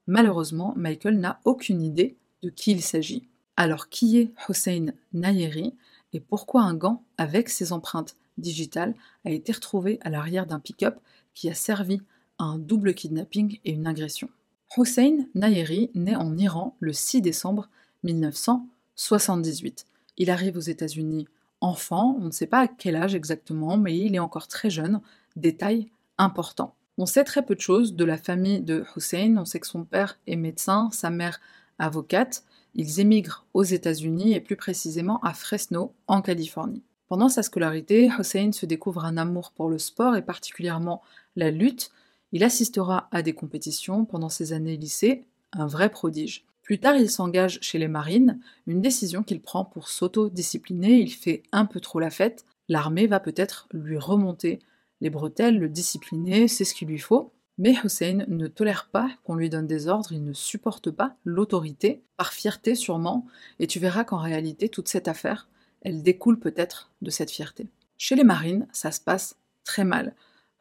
Malheureusement, 0.06 0.74
Michael 0.76 1.18
n'a 1.18 1.40
aucune 1.44 1.82
idée 1.82 2.16
de 2.42 2.50
qui 2.50 2.72
il 2.72 2.82
s'agit. 2.82 3.28
Alors 3.60 3.88
qui 3.88 4.18
est 4.18 4.32
Hossein 4.48 4.92
Nayeri 5.12 5.74
et 6.12 6.20
pourquoi 6.20 6.62
un 6.62 6.74
gant 6.74 7.02
avec 7.16 7.48
ses 7.48 7.72
empreintes 7.72 8.14
digitales 8.36 8.94
a 9.24 9.30
été 9.30 9.50
retrouvé 9.50 9.98
à 10.02 10.10
l'arrière 10.10 10.46
d'un 10.46 10.60
pick-up 10.60 11.00
qui 11.34 11.50
a 11.50 11.54
servi 11.54 12.00
à 12.38 12.44
un 12.44 12.58
double 12.60 12.94
kidnapping 12.94 13.58
et 13.64 13.72
une 13.72 13.88
agression? 13.88 14.28
Hossein 14.76 15.26
Nayeri 15.34 15.90
naît 15.96 16.14
en 16.14 16.38
Iran 16.38 16.76
le 16.78 16.92
6 16.92 17.20
décembre 17.20 17.68
1978. 18.04 19.86
Il 20.18 20.30
arrive 20.30 20.56
aux 20.56 20.60
États-Unis 20.60 21.26
enfant, 21.60 22.16
on 22.20 22.26
ne 22.26 22.30
sait 22.30 22.46
pas 22.46 22.60
à 22.60 22.68
quel 22.68 22.94
âge 22.94 23.16
exactement, 23.16 23.76
mais 23.76 23.98
il 23.98 24.14
est 24.14 24.20
encore 24.20 24.46
très 24.46 24.70
jeune, 24.70 25.00
détail 25.34 25.88
important. 26.16 26.76
On 26.96 27.06
sait 27.06 27.24
très 27.24 27.44
peu 27.44 27.56
de 27.56 27.60
choses 27.60 27.96
de 27.96 28.04
la 28.04 28.18
famille 28.18 28.60
de 28.60 28.84
Hussein, 28.94 29.34
on 29.36 29.44
sait 29.44 29.58
que 29.58 29.66
son 29.66 29.82
père 29.84 30.16
est 30.28 30.36
médecin, 30.36 30.90
sa 30.92 31.10
mère 31.10 31.40
avocate, 31.80 32.44
ils 32.78 33.00
émigrent 33.00 33.44
aux 33.54 33.64
États-Unis 33.64 34.32
et 34.32 34.40
plus 34.40 34.56
précisément 34.56 35.20
à 35.20 35.34
Fresno, 35.34 35.92
en 36.06 36.22
Californie. 36.22 36.84
Pendant 37.08 37.28
sa 37.28 37.42
scolarité, 37.42 38.08
Hussein 38.18 38.52
se 38.52 38.66
découvre 38.66 39.04
un 39.04 39.16
amour 39.16 39.50
pour 39.50 39.68
le 39.68 39.78
sport 39.78 40.14
et 40.14 40.22
particulièrement 40.22 41.02
la 41.34 41.50
lutte. 41.50 41.90
Il 42.30 42.44
assistera 42.44 43.08
à 43.10 43.22
des 43.22 43.32
compétitions 43.32 44.04
pendant 44.04 44.28
ses 44.28 44.52
années 44.52 44.76
lycée, 44.76 45.24
un 45.52 45.66
vrai 45.66 45.90
prodige. 45.90 46.44
Plus 46.62 46.78
tard, 46.78 46.96
il 46.96 47.10
s'engage 47.10 47.58
chez 47.62 47.78
les 47.78 47.88
marines, 47.88 48.38
une 48.66 48.80
décision 48.80 49.24
qu'il 49.24 49.40
prend 49.40 49.64
pour 49.64 49.88
s'auto-discipliner, 49.88 51.00
il 51.00 51.10
fait 51.10 51.42
un 51.50 51.64
peu 51.64 51.80
trop 51.80 51.98
la 51.98 52.10
fête, 52.10 52.44
l'armée 52.68 53.08
va 53.08 53.18
peut-être 53.18 53.66
lui 53.72 53.98
remonter 53.98 54.60
les 55.00 55.10
bretelles, 55.10 55.58
le 55.58 55.68
discipliner, 55.68 56.46
c'est 56.46 56.64
ce 56.64 56.74
qu'il 56.74 56.88
lui 56.88 56.98
faut. 56.98 57.32
Mais 57.58 57.74
Hussein 57.84 58.24
ne 58.28 58.46
tolère 58.46 58.88
pas 58.90 59.10
qu'on 59.24 59.34
lui 59.34 59.50
donne 59.50 59.66
des 59.66 59.88
ordres, 59.88 60.12
il 60.12 60.24
ne 60.24 60.32
supporte 60.32 60.90
pas 60.92 61.16
l'autorité, 61.24 62.02
par 62.16 62.32
fierté 62.32 62.76
sûrement, 62.76 63.26
et 63.58 63.66
tu 63.66 63.80
verras 63.80 64.04
qu'en 64.04 64.18
réalité, 64.18 64.68
toute 64.68 64.88
cette 64.88 65.08
affaire, 65.08 65.48
elle 65.82 66.02
découle 66.02 66.38
peut-être 66.38 66.90
de 67.02 67.10
cette 67.10 67.32
fierté. 67.32 67.66
Chez 67.96 68.14
les 68.14 68.24
marines, 68.24 68.68
ça 68.72 68.92
se 68.92 69.00
passe 69.00 69.36
très 69.64 69.84
mal. 69.84 70.14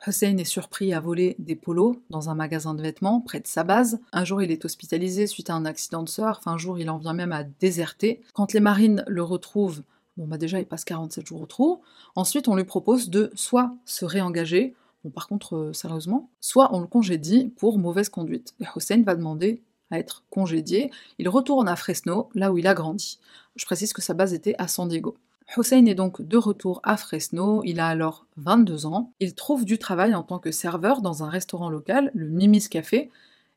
Hussein 0.06 0.38
est 0.38 0.44
surpris 0.44 0.94
à 0.94 1.00
voler 1.00 1.36
des 1.40 1.56
polos 1.56 1.98
dans 2.10 2.30
un 2.30 2.36
magasin 2.36 2.74
de 2.74 2.82
vêtements 2.82 3.22
près 3.22 3.40
de 3.40 3.48
sa 3.48 3.64
base. 3.64 4.00
Un 4.12 4.26
jour, 4.26 4.42
il 4.42 4.52
est 4.52 4.66
hospitalisé 4.66 5.28
suite 5.28 5.50
à 5.50 5.56
un 5.56 5.66
accident 5.66 6.04
de 6.04 6.10
surf. 6.10 6.46
Un 6.48 6.58
jour, 6.58 6.80
il 6.80 6.90
en 6.90 6.98
vient 6.98 7.14
même 7.14 7.32
à 7.32 7.44
déserter. 7.44 8.22
Quand 8.34 8.54
les 8.54 8.60
marines 8.60 9.04
le 9.08 9.24
retrouvent, 9.24 9.82
bon 10.18 10.28
bah 10.28 10.38
déjà, 10.38 10.60
il 10.60 10.66
passe 10.66 10.86
47 10.86 11.26
jours 11.26 11.42
au 11.42 11.46
trou. 11.48 11.82
Ensuite, 12.16 12.48
on 12.48 12.56
lui 12.56 12.64
propose 12.64 13.10
de 13.10 13.32
soit 13.34 13.76
se 13.86 14.06
réengager, 14.06 14.76
par 15.10 15.28
contre, 15.28 15.56
euh, 15.56 15.74
sérieusement, 15.74 16.30
soit 16.40 16.74
on 16.74 16.80
le 16.80 16.88
congédie 16.88 17.54
pour 17.58 17.78
mauvaise 17.78 18.10
conduite. 18.10 18.54
Et 18.60 18.66
Hossein 18.76 19.04
va 19.04 19.16
demander 19.16 19.62
à 19.92 20.00
être 20.00 20.24
congédié. 20.30 20.92
Il 21.18 21.30
retourne 21.30 21.68
à 21.68 21.76
Fresno, 21.76 22.30
là 22.34 22.52
où 22.52 22.58
il 22.58 22.68
a 22.68 22.74
grandi. 22.74 23.20
Je 23.56 23.66
précise 23.66 23.94
que 23.94 24.02
sa 24.02 24.14
base 24.14 24.34
était 24.34 24.56
à 24.58 24.68
San 24.68 24.88
Diego. 24.88 25.18
Hossein 25.56 25.86
est 25.86 25.96
donc 25.96 26.22
de 26.22 26.38
retour 26.38 26.82
à 26.84 26.98
Fresno, 26.98 27.62
il 27.64 27.80
a 27.80 27.88
alors 27.88 28.26
22 28.36 28.86
ans. 28.86 29.14
Il 29.20 29.34
trouve 29.34 29.64
du 29.64 29.78
travail 29.78 30.14
en 30.14 30.24
tant 30.24 30.40
que 30.40 30.52
serveur 30.52 31.02
dans 31.02 31.24
un 31.24 31.30
restaurant 31.30 31.70
local, 31.70 32.12
le 32.14 32.28
Mimi's 32.28 32.68
Café, 32.68 33.10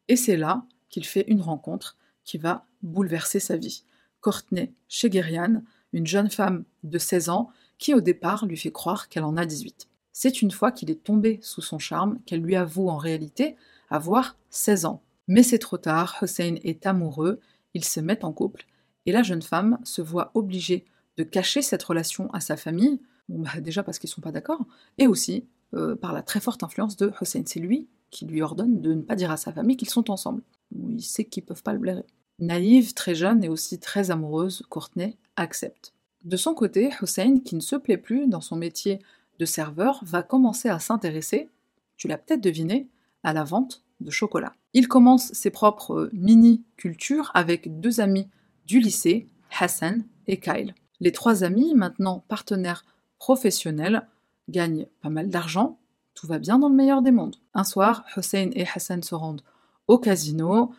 et 0.06 0.16
c'est 0.16 0.36
là 0.36 0.62
qu'il 0.88 1.04
fait 1.04 1.24
une 1.26 1.40
rencontre 1.40 1.96
qui 2.24 2.38
va 2.38 2.64
bouleverser 2.82 3.40
sa 3.40 3.56
vie. 3.56 3.82
Courtney 4.20 4.72
Shegerian, 4.88 5.62
une 5.92 6.06
jeune 6.06 6.30
femme 6.30 6.64
de 6.84 6.98
16 6.98 7.28
ans, 7.28 7.50
qui 7.78 7.94
au 7.94 8.00
départ 8.00 8.46
lui 8.46 8.56
fait 8.56 8.70
croire 8.70 9.08
qu'elle 9.08 9.24
en 9.24 9.36
a 9.36 9.44
18. 9.44 9.88
C'est 10.22 10.42
une 10.42 10.50
fois 10.50 10.70
qu'il 10.70 10.90
est 10.90 11.02
tombé 11.02 11.38
sous 11.40 11.62
son 11.62 11.78
charme 11.78 12.18
qu'elle 12.26 12.42
lui 12.42 12.54
avoue 12.54 12.90
en 12.90 12.98
réalité 12.98 13.56
avoir 13.88 14.36
16 14.50 14.84
ans. 14.84 15.00
Mais 15.28 15.42
c'est 15.42 15.58
trop 15.58 15.78
tard, 15.78 16.18
Hussein 16.20 16.56
est 16.62 16.84
amoureux, 16.84 17.40
ils 17.72 17.86
se 17.86 18.00
mettent 18.00 18.24
en 18.24 18.32
couple, 18.34 18.66
et 19.06 19.12
la 19.12 19.22
jeune 19.22 19.40
femme 19.40 19.78
se 19.82 20.02
voit 20.02 20.30
obligée 20.34 20.84
de 21.16 21.22
cacher 21.22 21.62
cette 21.62 21.82
relation 21.82 22.30
à 22.34 22.40
sa 22.40 22.58
famille, 22.58 23.00
bah, 23.30 23.62
déjà 23.62 23.82
parce 23.82 23.98
qu'ils 23.98 24.10
sont 24.10 24.20
pas 24.20 24.30
d'accord, 24.30 24.66
et 24.98 25.06
aussi 25.06 25.46
euh, 25.72 25.96
par 25.96 26.12
la 26.12 26.20
très 26.20 26.40
forte 26.40 26.62
influence 26.62 26.98
de 26.98 27.10
Hussein. 27.22 27.44
C'est 27.46 27.58
lui 27.58 27.88
qui 28.10 28.26
lui 28.26 28.42
ordonne 28.42 28.82
de 28.82 28.92
ne 28.92 29.00
pas 29.00 29.16
dire 29.16 29.30
à 29.30 29.38
sa 29.38 29.54
famille 29.54 29.78
qu'ils 29.78 29.88
sont 29.88 30.10
ensemble. 30.10 30.42
Il 30.70 31.02
sait 31.02 31.24
qu'ils 31.24 31.46
peuvent 31.46 31.62
pas 31.62 31.72
le 31.72 31.78
blairer. 31.78 32.04
Naïve, 32.40 32.92
très 32.92 33.14
jeune 33.14 33.42
et 33.42 33.48
aussi 33.48 33.78
très 33.78 34.10
amoureuse, 34.10 34.64
Courtney 34.68 35.16
accepte. 35.36 35.94
De 36.24 36.36
son 36.36 36.52
côté, 36.52 36.90
Hussein, 37.00 37.38
qui 37.38 37.54
ne 37.54 37.60
se 37.60 37.76
plaît 37.76 37.96
plus 37.96 38.26
dans 38.26 38.42
son 38.42 38.56
métier 38.56 38.98
de 39.40 39.46
serveur 39.46 40.00
va 40.04 40.22
commencer 40.22 40.68
à 40.68 40.78
s'intéresser, 40.78 41.48
tu 41.96 42.06
l'as 42.08 42.18
peut-être 42.18 42.42
deviné, 42.42 42.88
à 43.22 43.32
la 43.32 43.42
vente 43.42 43.82
de 44.00 44.10
chocolat. 44.10 44.52
Il 44.74 44.86
commence 44.86 45.32
ses 45.32 45.50
propres 45.50 46.10
mini-cultures 46.12 47.30
avec 47.34 47.80
deux 47.80 48.00
amis 48.00 48.28
du 48.66 48.80
lycée, 48.80 49.26
Hassan 49.58 50.04
et 50.26 50.38
Kyle. 50.38 50.74
Les 51.00 51.12
trois 51.12 51.42
amis, 51.42 51.74
maintenant 51.74 52.22
partenaires 52.28 52.84
professionnels, 53.18 54.06
gagnent 54.48 54.86
pas 55.00 55.08
mal 55.08 55.28
d'argent, 55.28 55.78
tout 56.14 56.26
va 56.26 56.38
bien 56.38 56.58
dans 56.58 56.68
le 56.68 56.76
meilleur 56.76 57.00
des 57.00 57.10
mondes. 57.10 57.36
Un 57.54 57.64
soir, 57.64 58.04
Hussein 58.16 58.50
et 58.52 58.66
Hassan 58.74 59.02
se 59.02 59.14
rendent 59.14 59.42
au 59.88 59.98
casino, 59.98 60.72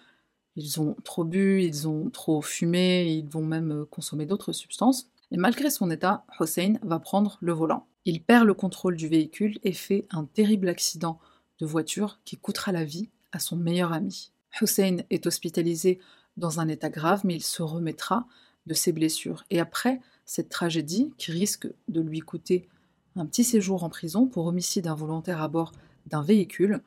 ils 0.55 0.79
ont 0.79 0.95
trop 1.03 1.23
bu, 1.23 1.63
ils 1.63 1.87
ont 1.87 2.09
trop 2.11 2.41
fumé, 2.41 3.11
ils 3.11 3.27
vont 3.27 3.45
même 3.45 3.85
consommer 3.89 4.27
d'autres 4.27 4.51
substances, 4.51 5.09
et 5.31 5.37
malgré 5.37 5.71
son 5.71 5.89
état, 5.89 6.25
Hussein 6.39 6.75
va 6.83 6.99
prendre 6.99 7.37
le 7.41 7.53
volant. 7.53 7.87
Il 8.05 8.23
perd 8.23 8.45
le 8.45 8.53
contrôle 8.53 8.95
du 8.95 9.07
véhicule 9.07 9.59
et 9.63 9.73
fait 9.73 10.07
un 10.09 10.25
terrible 10.25 10.69
accident 10.69 11.19
de 11.59 11.65
voiture 11.65 12.19
qui 12.25 12.37
coûtera 12.37 12.71
la 12.71 12.83
vie 12.83 13.09
à 13.31 13.39
son 13.39 13.55
meilleur 13.55 13.93
ami. 13.93 14.31
Hussein 14.59 14.97
est 15.09 15.27
hospitalisé 15.27 15.99
dans 16.37 16.59
un 16.59 16.67
état 16.67 16.89
grave, 16.89 17.21
mais 17.23 17.35
il 17.35 17.43
se 17.43 17.61
remettra 17.61 18.25
de 18.65 18.73
ses 18.73 18.91
blessures. 18.91 19.43
Et 19.49 19.59
après 19.59 20.01
cette 20.25 20.49
tragédie, 20.49 21.13
qui 21.17 21.31
risque 21.31 21.67
de 21.87 22.01
lui 22.01 22.19
coûter 22.19 22.67
un 23.15 23.25
petit 23.25 23.43
séjour 23.43 23.83
en 23.83 23.89
prison 23.89 24.27
pour 24.27 24.45
homicide 24.47 24.87
involontaire 24.87 25.41
à 25.41 25.47
bord 25.47 25.71
d'un 26.07 26.21
véhicule, 26.21 26.81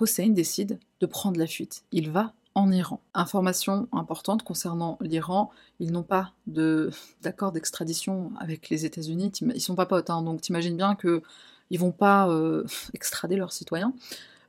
Hussein 0.00 0.28
décide 0.28 0.78
de 1.00 1.06
prendre 1.06 1.38
la 1.38 1.46
fuite. 1.46 1.84
Il 1.92 2.10
va 2.10 2.34
en 2.54 2.70
Iran. 2.70 3.00
Information 3.14 3.88
importante 3.92 4.42
concernant 4.42 4.98
l'Iran, 5.00 5.50
ils 5.80 5.92
n'ont 5.92 6.02
pas 6.02 6.32
d'accord 7.22 7.52
d'extradition 7.52 8.32
avec 8.38 8.68
les 8.68 8.84
États-Unis, 8.84 9.32
ils 9.40 9.60
sont 9.60 9.74
pas 9.74 9.86
potes, 9.86 10.10
hein, 10.10 10.22
donc 10.22 10.40
t'imagines 10.40 10.76
bien 10.76 10.94
que 10.94 11.22
ils 11.70 11.78
vont 11.78 11.92
pas 11.92 12.28
euh, 12.28 12.64
extrader 12.94 13.36
leurs 13.36 13.52
citoyens 13.52 13.94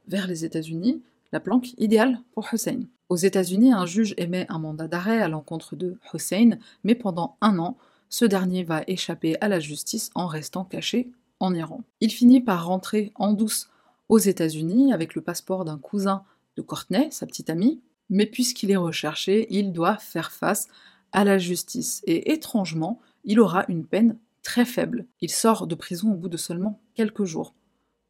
vers 0.07 0.27
les 0.27 0.45
États-Unis, 0.45 1.01
la 1.31 1.39
planque 1.39 1.73
idéale 1.77 2.19
pour 2.33 2.47
Hussein. 2.51 2.81
Aux 3.09 3.15
États-Unis, 3.15 3.71
un 3.71 3.85
juge 3.85 4.13
émet 4.17 4.45
un 4.49 4.59
mandat 4.59 4.87
d'arrêt 4.87 5.21
à 5.21 5.27
l'encontre 5.27 5.75
de 5.75 5.97
Hussein, 6.13 6.57
mais 6.83 6.95
pendant 6.95 7.37
un 7.41 7.59
an, 7.59 7.77
ce 8.09 8.25
dernier 8.25 8.63
va 8.63 8.83
échapper 8.87 9.37
à 9.41 9.47
la 9.47 9.59
justice 9.59 10.11
en 10.13 10.27
restant 10.27 10.65
caché 10.65 11.09
en 11.39 11.53
Iran. 11.53 11.81
Il 11.99 12.11
finit 12.11 12.41
par 12.41 12.65
rentrer 12.65 13.11
en 13.15 13.33
douce 13.33 13.69
aux 14.09 14.19
États-Unis 14.19 14.93
avec 14.93 15.15
le 15.15 15.21
passeport 15.21 15.65
d'un 15.65 15.77
cousin 15.77 16.23
de 16.55 16.61
Courtney, 16.61 17.07
sa 17.11 17.25
petite 17.25 17.49
amie, 17.49 17.81
mais 18.13 18.28
puisqu'il 18.28 18.69
est 18.69 18.78
recherché, 18.78 19.47
il 19.49 19.73
doit 19.73 19.97
faire 19.97 20.32
face 20.32 20.67
à 21.13 21.23
la 21.23 21.39
justice. 21.39 22.04
Et 22.06 22.32
étrangement, 22.32 22.99
il 23.23 23.39
aura 23.39 23.65
une 23.69 23.86
peine 23.86 24.19
très 24.43 24.65
faible. 24.65 25.08
Il 25.19 25.32
sort 25.32 25.65
de 25.65 25.73
prison 25.73 26.13
au 26.13 26.15
bout 26.15 26.30
de 26.30 26.38
seulement 26.38 26.80
quelques 26.93 27.23
jours 27.23 27.56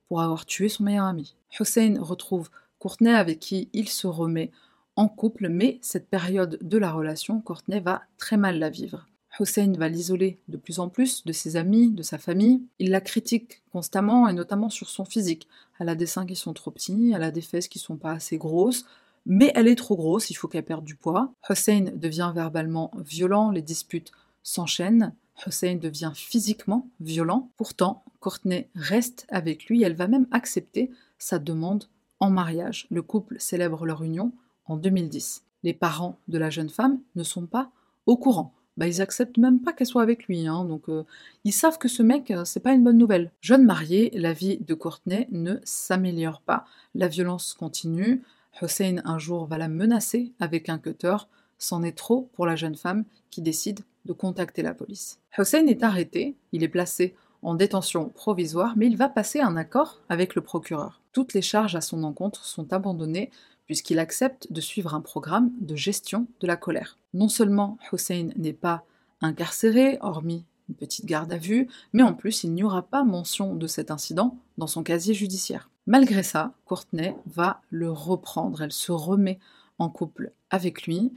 pour 0.10 0.22
avoir 0.22 0.46
tué 0.46 0.68
son 0.68 0.84
meilleur 0.84 1.06
ami. 1.06 1.36
Hussein 1.58 1.96
retrouve 2.02 2.50
Courtney 2.80 3.14
avec 3.14 3.40
qui 3.40 3.70
il 3.72 3.88
se 3.88 4.06
remet 4.06 4.52
en 4.98 5.08
couple, 5.08 5.48
mais 5.48 5.80
cette 5.82 6.10
période 6.10 6.60
de 6.62 6.78
la 6.78 6.92
relation, 6.92 7.40
Courtney 7.40 7.80
va 7.80 8.02
très 8.18 8.36
mal 8.36 8.60
la 8.60 8.70
vivre. 8.70 9.08
Hussein 9.40 9.72
va 9.78 9.88
l'isoler 9.88 10.42
de 10.50 10.58
plus 10.58 10.80
en 10.80 10.90
plus 10.90 11.24
de 11.24 11.32
ses 11.32 11.56
amis, 11.56 11.92
de 11.92 12.04
sa 12.04 12.18
famille. 12.18 12.62
Il 12.78 12.92
la 12.92 13.02
critique 13.02 13.64
constamment 13.72 14.28
et 14.28 14.34
notamment 14.34 14.70
sur 14.70 14.90
son 14.90 15.06
physique. 15.06 15.48
Elle 15.80 15.88
a 15.88 15.96
des 15.96 16.06
seins 16.08 16.26
qui 16.26 16.36
sont 16.36 16.54
trop 16.54 16.72
petits, 16.72 17.14
elle 17.16 17.24
a 17.24 17.32
des 17.32 17.42
fesses 17.42 17.70
qui 17.70 17.80
sont 17.80 17.96
pas 17.96 18.12
assez 18.12 18.38
grosses, 18.38 18.86
mais 19.26 19.52
elle 19.56 19.68
est 19.68 19.76
trop 19.76 19.96
grosse, 19.96 20.30
il 20.30 20.36
faut 20.36 20.48
qu'elle 20.48 20.66
perde 20.66 20.84
du 20.84 20.96
poids. 20.96 21.34
Hussein 21.50 21.86
devient 21.96 22.32
verbalement 22.34 22.92
violent, 22.98 23.52
les 23.52 23.62
disputes 23.62 24.12
s'enchaînent. 24.44 25.14
Hussein 25.48 25.76
devient 25.76 26.12
physiquement 26.14 26.88
violent. 27.00 27.50
Pourtant, 27.58 28.04
Courtney 28.20 28.68
reste 28.76 29.26
avec 29.30 29.66
lui, 29.66 29.84
elle 29.84 29.96
va 29.96 30.08
même 30.08 30.28
accepter 30.32 30.92
sa 31.18 31.40
demande 31.40 31.86
en 32.20 32.30
mariage. 32.30 32.88
Le 32.92 33.02
couple 33.02 33.36
célèbre 33.40 33.86
leur 33.86 34.04
union 34.04 34.32
en 34.66 34.78
2010. 34.78 35.44
Les 35.64 35.74
parents 35.74 36.18
de 36.28 36.38
la 36.38 36.50
jeune 36.50 36.70
femme 36.70 37.00
ne 37.16 37.24
sont 37.24 37.46
pas 37.46 37.72
au 38.06 38.18
courant. 38.18 38.54
Bah, 38.76 38.88
ils 38.88 39.02
acceptent 39.02 39.38
même 39.38 39.62
pas 39.62 39.72
qu'elle 39.72 39.88
soit 39.88 40.02
avec 40.02 40.26
lui, 40.26 40.48
hein, 40.48 40.66
donc 40.66 40.90
euh, 40.90 41.04
ils 41.44 41.54
savent 41.54 41.78
que 41.78 41.88
ce 41.88 42.02
mec, 42.02 42.32
euh, 42.32 42.44
c'est 42.44 42.60
pas 42.60 42.74
une 42.74 42.84
bonne 42.84 42.98
nouvelle. 42.98 43.32
Jeune 43.40 43.66
mariée, 43.66 44.10
la 44.16 44.34
vie 44.34 44.58
de 44.58 44.74
Courtney 44.74 45.28
ne 45.32 45.58
s'améliore 45.64 46.42
pas. 46.42 46.66
La 46.96 47.08
violence 47.08 47.54
continue. 47.54 48.24
Hussein 48.62 49.02
un 49.06 49.20
jour 49.20 49.46
va 49.46 49.58
la 49.58 49.68
menacer 49.68 50.32
avec 50.40 50.70
un 50.70 50.78
cutter. 50.78 51.16
C'en 51.58 51.84
est 51.84 51.98
trop 51.98 52.30
pour 52.34 52.46
la 52.46 52.56
jeune 52.56 52.76
femme 52.76 53.06
qui 53.30 53.42
décide 53.42 53.82
de 54.06 54.14
contacter 54.14 54.62
la 54.62 54.74
police. 54.74 55.20
Hussein 55.38 55.66
est 55.68 55.84
arrêté, 55.84 56.36
il 56.52 56.64
est 56.64 56.70
placé 56.70 57.16
en 57.42 57.56
détention 57.56 58.10
provisoire, 58.10 58.74
mais 58.78 58.88
il 58.88 58.98
va 58.98 59.10
passer 59.10 59.40
un 59.40 59.58
accord 59.58 60.02
avec 60.10 60.36
le 60.36 60.42
procureur. 60.42 61.02
Toutes 61.12 61.34
les 61.34 61.42
charges 61.42 61.76
à 61.76 61.82
son 61.82 62.04
encontre 62.04 62.46
sont 62.46 62.72
abandonnées 62.74 63.32
puisqu'il 63.66 64.00
accepte 64.00 64.52
de 64.52 64.62
suivre 64.62 64.94
un 64.94 65.02
programme 65.02 65.52
de 65.62 65.76
gestion 65.76 66.28
de 66.42 66.48
la 66.48 66.58
colère. 66.58 66.98
Non 67.14 67.30
seulement 67.30 67.78
Hussein 67.92 68.30
n'est 68.36 68.54
pas 68.54 68.84
incarcéré, 69.22 69.98
hormis 70.02 70.46
une 70.70 70.76
petite 70.76 71.06
garde 71.06 71.32
à 71.34 71.38
vue, 71.38 71.68
mais 71.92 72.04
en 72.04 72.14
plus 72.14 72.44
il 72.44 72.54
n'y 72.54 72.64
aura 72.64 72.84
pas 72.84 73.04
mention 73.04 73.56
de 73.56 73.68
cet 73.68 73.92
incident 73.92 74.38
dans 74.58 74.68
son 74.68 74.84
casier 74.84 75.14
judiciaire. 75.14 75.70
Malgré 75.86 76.24
ça, 76.24 76.54
Courtney 76.66 77.16
va 77.26 77.62
le 77.70 77.92
reprendre, 77.92 78.62
elle 78.62 78.72
se 78.72 78.92
remet 78.92 79.40
en 79.80 79.90
couple 79.90 80.32
avec 80.50 80.84
lui, 80.84 81.12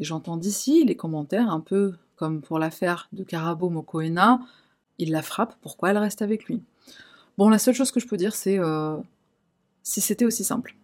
et 0.00 0.04
j'entends 0.04 0.36
d'ici 0.36 0.84
les 0.84 0.96
commentaires 0.96 1.50
un 1.50 1.60
peu 1.60 1.94
comme 2.16 2.40
pour 2.40 2.58
l'affaire 2.58 3.08
de 3.12 3.24
Karabo 3.24 3.68
Mokoena, 3.68 4.40
il 4.98 5.10
la 5.10 5.22
frappe, 5.22 5.54
pourquoi 5.60 5.90
elle 5.90 5.98
reste 5.98 6.22
avec 6.22 6.46
lui? 6.46 6.62
Bon, 7.36 7.50
la 7.50 7.58
seule 7.58 7.74
chose 7.74 7.90
que 7.90 8.00
je 8.00 8.06
peux 8.06 8.16
dire, 8.16 8.34
c'est 8.34 8.58
euh, 8.58 8.96
si 9.82 10.00
c'était 10.00 10.24
aussi 10.24 10.42
simple. 10.42 10.74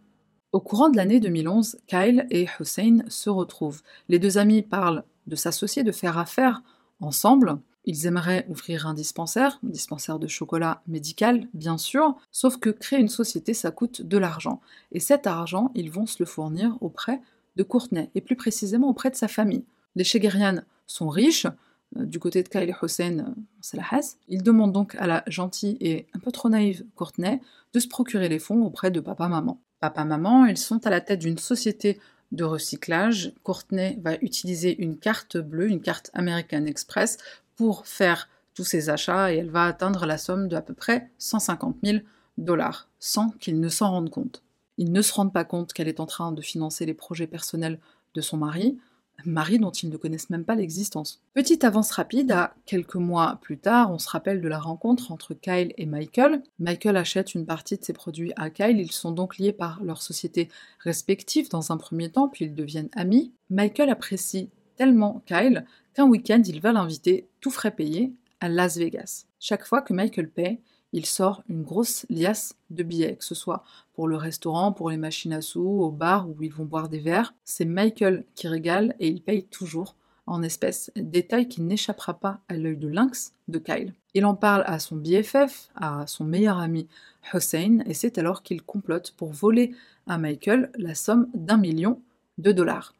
Au 0.53 0.61
courant 0.61 0.90
de 0.90 0.97
l'année 0.97 1.18
2011, 1.18 1.79
Kyle 1.87 2.27
et 2.31 2.47
Hussein 2.61 2.99
se 3.09 3.31
retrouvent. 3.31 3.81
Les 4.09 4.18
deux 4.18 4.37
amis 4.37 4.61
parlent 4.61 5.03
de 5.27 5.35
s'associer, 5.35 5.83
de 5.83 5.92
faire 5.92 6.18
affaire 6.18 6.62
ensemble. 7.01 7.59
Ils 7.85 8.07
aimeraient 8.07 8.47
ouvrir 8.49 8.87
un 8.87 8.95
dispensaire, 8.95 9.59
un 9.64 9.71
dispensaire 9.71 10.18
de 10.18 10.29
chocolat 10.29 10.83
médical, 10.87 11.49
bien 11.53 11.79
sûr, 11.79 12.16
sauf 12.31 12.59
que 12.59 12.71
créer 12.71 13.01
une 13.01 13.09
société, 13.09 13.55
ça 13.55 13.71
coûte 13.71 14.03
de 14.03 14.18
l'argent. 14.18 14.61
Et 14.92 15.01
cet 15.01 15.27
argent, 15.27 15.73
ils 15.75 15.90
vont 15.90 16.07
se 16.07 16.16
le 16.21 16.27
fournir 16.27 16.77
auprès 16.81 17.21
de 17.57 17.62
Courtenay, 17.62 18.11
et 18.14 18.21
plus 18.21 18.37
précisément 18.37 18.88
auprès 18.88 19.11
de 19.11 19.16
sa 19.16 19.29
famille. 19.29 19.64
Les 19.95 20.05
Shegerian 20.05 20.62
sont 20.87 21.09
riches, 21.09 21.47
euh, 21.99 22.05
du 22.05 22.18
côté 22.18 22.42
de 22.42 22.49
Kyle 22.49 22.68
et 22.68 22.75
Hussein, 22.83 23.18
euh, 23.18 23.25
c'est 23.61 23.77
la 23.77 23.85
Hesse. 23.92 24.18
Ils 24.29 24.42
demandent 24.42 24.73
donc 24.73 24.95
à 24.97 25.07
la 25.07 25.23
gentille 25.27 25.77
et 25.81 26.07
un 26.14 26.18
peu 26.18 26.33
trop 26.33 26.49
naïve 26.49 26.85
Courtenay 26.95 27.40
de 27.73 27.81
se 27.81 27.88
procurer 27.88 28.29
les 28.29 28.38
fonds 28.38 28.62
auprès 28.64 28.90
de 28.90 29.01
papa-maman. 29.01 29.61
Papa-maman, 29.81 30.47
ils 30.47 30.57
sont 30.57 30.87
à 30.87 30.90
la 30.90 31.01
tête 31.01 31.21
d'une 31.21 31.38
société 31.38 31.99
de 32.31 32.45
recyclage. 32.45 33.33
Courtney 33.42 33.99
va 34.03 34.14
utiliser 34.23 34.81
une 34.83 34.97
carte 34.97 35.37
bleue, 35.37 35.68
une 35.68 35.83
carte 35.83 36.11
American 36.14 36.64
Express, 36.64 37.18
pour 37.62 37.87
faire 37.87 38.29
tous 38.55 38.64
ses 38.64 38.90
achats 38.90 39.33
et 39.33 39.37
elle 39.37 39.51
va 39.51 39.66
atteindre 39.66 40.05
la 40.05 40.18
somme 40.18 40.48
de 40.48 40.57
à 40.57 40.62
peu 40.62 40.75
près 40.75 41.12
150 41.18 41.77
000 41.85 41.98
dollars, 42.37 42.88
sans 42.98 43.31
qu'ils 43.38 43.61
ne 43.61 43.68
s'en 43.68 43.92
rendent 43.92 44.11
compte. 44.11 44.42
Ils 44.79 44.90
ne 44.90 45.01
se 45.01 45.12
rendent 45.12 45.33
pas 45.33 45.44
compte 45.44 45.72
qu'elle 45.72 45.87
est 45.87 46.01
en 46.01 46.07
train 46.07 46.33
de 46.33 46.42
financer 46.42 46.87
les 46.87 46.92
projets 46.92 47.29
personnels 47.29 47.79
de 48.14 48.20
son 48.20 48.37
mari, 48.37 48.81
mari 49.25 49.61
dont 49.61 49.70
ils 49.70 49.90
ne 49.90 49.96
connaissent 49.96 50.29
même 50.29 50.44
pas 50.44 50.57
l'existence. 50.57 51.22
Petite 51.35 51.62
avance 51.62 51.92
rapide, 51.92 52.33
à 52.33 52.53
quelques 52.66 52.96
mois 52.96 53.38
plus 53.40 53.59
tard, 53.59 53.92
on 53.92 53.98
se 54.01 54.09
rappelle 54.09 54.40
de 54.40 54.48
la 54.48 54.59
rencontre 54.59 55.12
entre 55.12 55.33
Kyle 55.33 55.72
et 55.77 55.87
Michael. 55.87 56.42
Michael 56.59 56.96
achète 56.96 57.37
une 57.37 57.46
partie 57.46 57.77
de 57.77 57.85
ses 57.85 57.92
produits 57.92 58.33
à 58.35 58.51
Kyle, 58.51 58.81
ils 58.81 58.90
sont 58.90 59.12
donc 59.12 59.38
liés 59.38 59.53
par 59.53 59.85
leurs 59.85 60.03
sociétés 60.03 60.48
respectives 60.81 61.48
dans 61.48 61.70
un 61.70 61.77
premier 61.77 62.11
temps, 62.11 62.27
puis 62.27 62.46
ils 62.46 62.57
deviennent 62.57 62.90
amis. 62.96 63.33
Michael 63.51 63.88
apprécie 63.88 64.51
tellement 64.75 65.22
Kyle 65.27 65.64
qu'un 65.94 66.09
week-end 66.09 66.42
il 66.44 66.61
va 66.61 66.72
l'inviter, 66.72 67.29
tout 67.42 67.50
frais 67.50 67.72
payé, 67.72 68.14
à 68.40 68.48
Las 68.48 68.78
Vegas. 68.78 69.26
Chaque 69.38 69.66
fois 69.66 69.83
que 69.83 69.92
Michael 69.92 70.31
paie, 70.31 70.61
il 70.92 71.05
sort 71.05 71.42
une 71.48 71.62
grosse 71.62 72.07
liasse 72.09 72.55
de 72.70 72.83
billets, 72.83 73.16
que 73.16 73.24
ce 73.24 73.35
soit 73.35 73.62
pour 73.94 74.09
le 74.09 74.16
restaurant, 74.16 74.72
pour 74.72 74.90
les 74.90 74.96
machines 74.96 75.33
à 75.33 75.42
sous, 75.42 75.61
au 75.61 75.90
bar 75.90 76.28
où 76.28 76.42
ils 76.42 76.52
vont 76.52 76.64
boire 76.64 76.88
des 76.88 76.98
verres. 76.98 77.35
C'est 77.44 77.64
Michael 77.64 78.24
qui 78.35 78.48
régale 78.48 78.94
et 78.98 79.09
il 79.09 79.22
paye 79.22 79.44
toujours 79.44 79.96
en 80.26 80.42
espèces, 80.42 80.90
détail 80.96 81.48
qui 81.48 81.62
n'échappera 81.62 82.14
pas 82.14 82.40
à 82.48 82.55
l'œil 82.55 82.76
de 82.76 82.88
lynx 82.88 83.33
de 83.48 83.59
Kyle. 83.59 83.92
Il 84.14 84.24
en 84.24 84.35
parle 84.35 84.62
à 84.66 84.78
son 84.78 84.96
BFF, 84.96 85.70
à 85.74 86.07
son 86.07 86.24
meilleur 86.24 86.59
ami 86.59 86.87
Hussein, 87.35 87.81
et 87.87 87.94
c'est 87.94 88.18
alors 88.18 88.42
qu'il 88.42 88.62
complote 88.62 89.14
pour 89.16 89.33
voler 89.33 89.74
à 90.07 90.18
Michael 90.18 90.70
la 90.76 90.94
somme 90.94 91.28
d'un 91.35 91.57
million 91.57 92.00
de 92.38 92.52
dollars. 92.52 92.94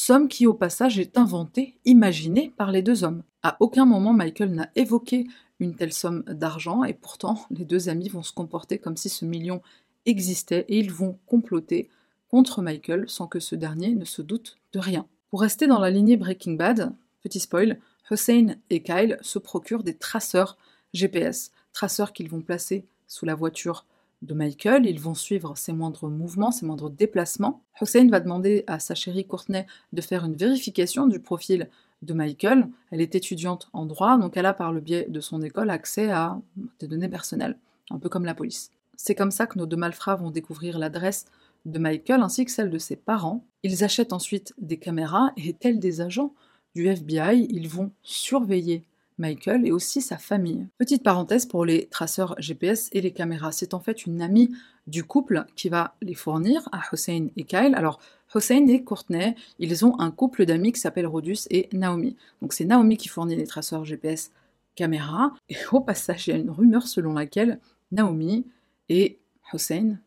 Somme 0.00 0.28
qui 0.28 0.46
au 0.46 0.54
passage 0.54 1.00
est 1.00 1.18
inventée, 1.18 1.76
imaginée 1.84 2.52
par 2.56 2.70
les 2.70 2.82
deux 2.82 3.02
hommes. 3.02 3.24
À 3.42 3.56
aucun 3.58 3.84
moment 3.84 4.12
Michael 4.12 4.54
n'a 4.54 4.70
évoqué 4.76 5.26
une 5.58 5.74
telle 5.74 5.92
somme 5.92 6.22
d'argent, 6.28 6.84
et 6.84 6.94
pourtant 6.94 7.44
les 7.50 7.64
deux 7.64 7.88
amis 7.88 8.08
vont 8.08 8.22
se 8.22 8.32
comporter 8.32 8.78
comme 8.78 8.96
si 8.96 9.08
ce 9.08 9.24
million 9.24 9.60
existait, 10.06 10.64
et 10.68 10.78
ils 10.78 10.92
vont 10.92 11.18
comploter 11.26 11.90
contre 12.28 12.62
Michael 12.62 13.10
sans 13.10 13.26
que 13.26 13.40
ce 13.40 13.56
dernier 13.56 13.92
ne 13.96 14.04
se 14.04 14.22
doute 14.22 14.58
de 14.72 14.78
rien. 14.78 15.04
Pour 15.30 15.40
rester 15.40 15.66
dans 15.66 15.80
la 15.80 15.90
lignée 15.90 16.16
Breaking 16.16 16.52
Bad, 16.52 16.92
petit 17.24 17.40
spoil, 17.40 17.80
Hussein 18.08 18.54
et 18.70 18.84
Kyle 18.84 19.18
se 19.20 19.40
procurent 19.40 19.82
des 19.82 19.96
traceurs 19.96 20.58
GPS, 20.94 21.50
traceurs 21.72 22.12
qu'ils 22.12 22.30
vont 22.30 22.40
placer 22.40 22.86
sous 23.08 23.26
la 23.26 23.34
voiture 23.34 23.84
de 24.22 24.34
Michael, 24.34 24.86
ils 24.86 25.00
vont 25.00 25.14
suivre 25.14 25.56
ses 25.56 25.72
moindres 25.72 26.08
mouvements, 26.08 26.50
ses 26.50 26.66
moindres 26.66 26.90
déplacements. 26.90 27.62
Hussein 27.80 28.08
va 28.08 28.20
demander 28.20 28.64
à 28.66 28.78
sa 28.78 28.94
chérie 28.94 29.26
Courtney 29.26 29.64
de 29.92 30.00
faire 30.00 30.24
une 30.24 30.34
vérification 30.34 31.06
du 31.06 31.20
profil 31.20 31.68
de 32.02 32.14
Michael. 32.14 32.68
Elle 32.90 33.00
est 33.00 33.14
étudiante 33.14 33.68
en 33.72 33.86
droit, 33.86 34.18
donc 34.18 34.36
elle 34.36 34.46
a 34.46 34.54
par 34.54 34.72
le 34.72 34.80
biais 34.80 35.06
de 35.08 35.20
son 35.20 35.42
école 35.42 35.70
accès 35.70 36.10
à 36.10 36.40
des 36.80 36.88
données 36.88 37.08
personnelles, 37.08 37.56
un 37.90 37.98
peu 37.98 38.08
comme 38.08 38.24
la 38.24 38.34
police. 38.34 38.70
C'est 38.96 39.14
comme 39.14 39.30
ça 39.30 39.46
que 39.46 39.58
nos 39.58 39.66
deux 39.66 39.76
malfrats 39.76 40.16
vont 40.16 40.30
découvrir 40.30 40.78
l'adresse 40.78 41.26
de 41.64 41.78
Michael 41.78 42.22
ainsi 42.22 42.44
que 42.44 42.50
celle 42.50 42.70
de 42.70 42.78
ses 42.78 42.96
parents. 42.96 43.44
Ils 43.62 43.84
achètent 43.84 44.12
ensuite 44.12 44.54
des 44.58 44.78
caméras 44.78 45.32
et, 45.36 45.52
tels 45.52 45.78
des 45.78 46.00
agents 46.00 46.34
du 46.74 46.86
FBI, 46.86 47.46
ils 47.50 47.68
vont 47.68 47.92
surveiller 48.02 48.84
Michael 49.18 49.66
et 49.66 49.72
aussi 49.72 50.00
sa 50.00 50.18
famille. 50.18 50.66
Petite 50.78 51.02
parenthèse 51.02 51.46
pour 51.46 51.64
les 51.64 51.86
traceurs 51.86 52.34
GPS 52.38 52.88
et 52.92 53.00
les 53.00 53.12
caméras, 53.12 53.52
c'est 53.52 53.74
en 53.74 53.80
fait 53.80 54.06
une 54.06 54.22
amie 54.22 54.50
du 54.86 55.04
couple 55.04 55.44
qui 55.56 55.68
va 55.68 55.94
les 56.00 56.14
fournir 56.14 56.68
à 56.72 56.80
Hussein 56.92 57.28
et 57.36 57.44
Kyle. 57.44 57.74
Alors, 57.74 58.00
Hussein 58.34 58.66
et 58.66 58.82
Courtney, 58.82 59.34
ils 59.58 59.84
ont 59.84 59.98
un 60.00 60.10
couple 60.10 60.44
d'amis 60.46 60.72
qui 60.72 60.80
s'appelle 60.80 61.06
Rodus 61.06 61.46
et 61.50 61.68
Naomi. 61.72 62.16
Donc 62.42 62.52
c'est 62.52 62.64
Naomi 62.64 62.96
qui 62.96 63.08
fournit 63.08 63.36
les 63.36 63.46
traceurs 63.46 63.84
GPS 63.84 64.30
caméras. 64.74 65.32
Et 65.48 65.56
au 65.72 65.80
passage, 65.80 66.28
il 66.28 66.30
y 66.30 66.34
a 66.34 66.38
une 66.38 66.50
rumeur 66.50 66.86
selon 66.86 67.14
laquelle 67.14 67.58
Naomi 67.90 68.46
et 68.88 69.18
Hussein, 69.52 69.98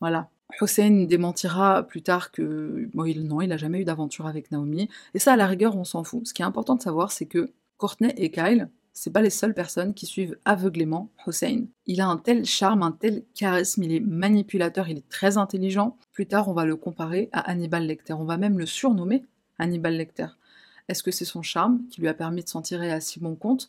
voilà, 0.00 0.28
Hussein 0.60 1.06
démentira 1.06 1.82
plus 1.82 2.02
tard 2.02 2.30
que 2.30 2.88
bon, 2.94 3.04
non, 3.24 3.40
il 3.40 3.48
n'a 3.48 3.56
jamais 3.56 3.80
eu 3.80 3.84
d'aventure 3.84 4.26
avec 4.26 4.50
Naomi. 4.50 4.88
Et 5.14 5.18
ça, 5.18 5.32
à 5.32 5.36
la 5.36 5.46
rigueur, 5.46 5.76
on 5.76 5.84
s'en 5.84 6.04
fout. 6.04 6.26
Ce 6.26 6.34
qui 6.34 6.42
est 6.42 6.44
important 6.44 6.74
de 6.74 6.82
savoir, 6.82 7.12
c'est 7.12 7.26
que 7.26 7.50
Courtney 7.76 8.12
et 8.16 8.30
Kyle, 8.30 8.68
c'est 8.92 9.10
pas 9.10 9.22
les 9.22 9.30
seules 9.30 9.54
personnes 9.54 9.92
qui 9.92 10.06
suivent 10.06 10.38
aveuglément 10.44 11.10
Hussein. 11.26 11.64
Il 11.86 12.00
a 12.00 12.06
un 12.06 12.16
tel 12.16 12.44
charme, 12.44 12.82
un 12.82 12.92
tel 12.92 13.24
charisme, 13.34 13.82
il 13.82 13.92
est 13.92 14.00
manipulateur, 14.00 14.88
il 14.88 14.98
est 14.98 15.08
très 15.08 15.36
intelligent. 15.36 15.96
Plus 16.12 16.26
tard, 16.26 16.48
on 16.48 16.52
va 16.52 16.64
le 16.64 16.76
comparer 16.76 17.28
à 17.32 17.40
Hannibal 17.40 17.86
Lecter. 17.86 18.12
On 18.12 18.24
va 18.24 18.36
même 18.36 18.58
le 18.58 18.66
surnommer 18.66 19.24
Hannibal 19.58 19.96
Lecter. 19.96 20.28
Est-ce 20.88 21.02
que 21.02 21.10
c'est 21.10 21.24
son 21.24 21.42
charme 21.42 21.80
qui 21.90 22.00
lui 22.00 22.08
a 22.08 22.14
permis 22.14 22.44
de 22.44 22.48
s'en 22.48 22.62
tirer 22.62 22.92
à 22.92 23.00
si 23.00 23.18
bon 23.18 23.34
compte 23.34 23.68